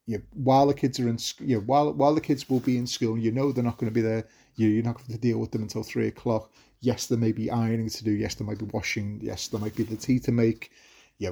you 0.06 0.18
know, 0.18 0.24
while 0.34 0.68
the 0.68 0.74
kids 0.74 1.00
are 1.00 1.10
in 1.10 1.18
you 1.40 1.58
know, 1.58 1.62
while 1.64 1.92
while 1.94 2.14
the 2.14 2.22
kids 2.22 2.50
will 2.50 2.60
be 2.60 2.78
in 2.78 2.88
school, 2.88 3.18
you 3.18 3.32
know 3.32 3.52
they're 3.52 3.64
not 3.64 3.78
going 3.78 3.92
to 3.92 3.94
be 3.94 4.02
there 4.02 4.26
you 4.56 4.68
you're 4.68 4.84
not 4.84 4.96
going 4.96 5.12
to 5.12 5.18
deal 5.18 5.38
with 5.38 5.52
them 5.52 5.64
until 5.64 5.84
three 5.84 6.08
o'clock. 6.08 6.52
Yes, 6.82 7.08
there 7.08 7.18
may 7.18 7.32
be 7.32 7.50
ironing 7.50 7.90
to 7.90 8.04
do. 8.04 8.12
Yes, 8.12 8.36
there 8.36 8.48
might 8.48 8.60
be 8.60 8.66
washing. 8.66 9.20
Yes, 9.22 9.48
there 9.48 9.60
might 9.60 9.76
be 9.76 9.84
the 9.84 9.96
tea 9.96 10.20
to 10.20 10.32
make. 10.32 10.72
Yeah, 11.18 11.32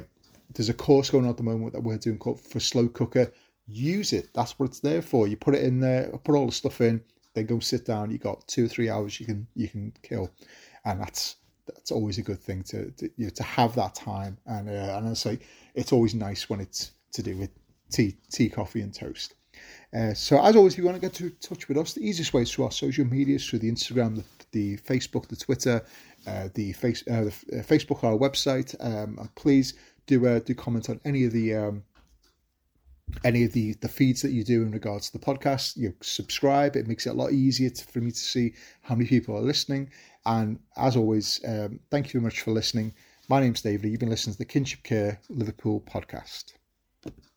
there's 0.54 0.70
a 0.70 0.74
course 0.74 1.10
going 1.10 1.26
on 1.26 1.32
at 1.32 1.38
the 1.38 1.44
moment 1.44 1.74
that 1.74 1.84
we're 1.84 1.98
doing 1.98 2.18
called 2.18 2.42
for 2.42 2.60
slow 2.60 2.88
cooker. 2.88 3.32
Use 3.68 4.14
it. 4.14 4.30
That's 4.34 4.58
what 4.60 4.70
it's 4.70 4.80
there 4.80 5.02
for. 5.02 5.28
You 5.28 5.38
put 5.38 5.56
it 5.56 5.64
in 5.64 5.80
there, 5.80 6.10
put 6.24 6.36
all 6.36 6.48
the 6.48 6.52
stuff 6.52 6.82
in, 6.82 7.02
then 7.34 7.46
go 7.46 7.60
sit 7.60 7.86
down. 7.86 8.12
You 8.12 8.18
got 8.18 8.48
two 8.48 8.66
or 8.66 8.68
three 8.68 8.90
hours 8.90 9.20
you 9.20 9.26
can 9.26 9.48
you 9.56 9.70
can 9.70 9.94
kill, 10.02 10.32
and 10.86 11.00
that's 11.00 11.38
that's 11.66 11.92
always 11.92 12.18
a 12.18 12.24
good 12.24 12.40
thing 12.40 12.64
to 12.64 12.92
to, 12.92 13.10
you 13.18 13.26
know, 13.26 13.30
to 13.32 13.44
have 13.44 13.76
that 13.76 13.96
time. 13.96 14.38
And 14.46 14.70
uh, 14.70 14.98
and 14.98 15.08
I 15.08 15.14
say 15.14 15.40
it's 15.76 15.92
always 15.92 16.16
nice 16.16 16.50
when 16.50 16.60
it's 16.60 16.92
to 17.14 17.22
do 17.22 17.38
with 17.38 17.52
tea, 17.94 18.18
tea, 18.32 18.50
coffee, 18.50 18.82
and 18.82 18.94
toast. 18.94 19.36
Uh, 19.96 20.14
so 20.14 20.44
as 20.44 20.56
always, 20.56 20.74
if 20.74 20.80
you 20.80 20.86
want 20.86 20.96
to 20.96 21.02
get 21.02 21.14
to 21.14 21.30
touch 21.48 21.68
with 21.68 21.78
us, 21.78 21.94
the 21.94 22.02
easiest 22.02 22.34
way 22.34 22.42
is 22.42 22.52
through 22.52 22.66
our 22.66 22.72
social 22.72 23.06
medias, 23.06 23.48
through 23.48 23.60
the 23.60 23.72
Instagram, 23.72 24.16
the, 24.16 24.24
the 24.52 24.78
Facebook, 24.78 25.28
the 25.28 25.36
Twitter, 25.36 25.86
uh, 26.26 26.50
the, 26.56 26.74
face, 26.74 27.04
uh, 27.10 27.26
the 27.26 27.60
uh, 27.60 27.64
Facebook, 27.64 28.04
our 28.04 28.18
website. 28.18 28.76
Um, 28.84 29.30
please 29.36 29.76
do 30.08 30.26
uh, 30.26 30.40
do 30.40 30.54
comment 30.56 30.90
on 30.90 31.00
any 31.06 31.26
of 31.26 31.32
the 31.32 31.54
um, 31.54 31.84
any 33.24 33.44
of 33.44 33.54
the 33.54 33.74
the 33.76 33.88
feeds 33.88 34.22
that 34.24 34.32
you 34.32 34.44
do 34.44 34.64
in 34.64 34.72
regards 34.72 35.10
to 35.10 35.18
the 35.18 35.24
podcast. 35.24 35.78
You 35.78 35.94
subscribe; 36.02 36.76
it 36.76 36.88
makes 36.88 37.06
it 37.06 37.12
a 37.12 37.14
lot 37.14 37.32
easier 37.32 37.70
to, 37.70 37.86
for 37.86 38.00
me 38.00 38.12
to 38.12 38.18
see 38.18 38.54
how 38.82 38.96
many 38.96 39.08
people 39.08 39.38
are 39.38 39.42
listening. 39.42 39.92
And 40.26 40.60
as 40.78 40.96
always, 40.96 41.40
um, 41.48 41.80
thank 41.92 42.08
you 42.08 42.20
very 42.20 42.24
much 42.24 42.42
for 42.42 42.52
listening. 42.52 42.94
My 43.30 43.40
name's 43.40 43.62
David. 43.62 43.92
You've 43.92 44.00
been 44.00 44.10
listening 44.10 44.34
to 44.34 44.40
the 44.40 44.46
Kinship 44.46 44.84
Care 44.84 45.20
Liverpool 45.30 45.82
podcast. 45.82 46.54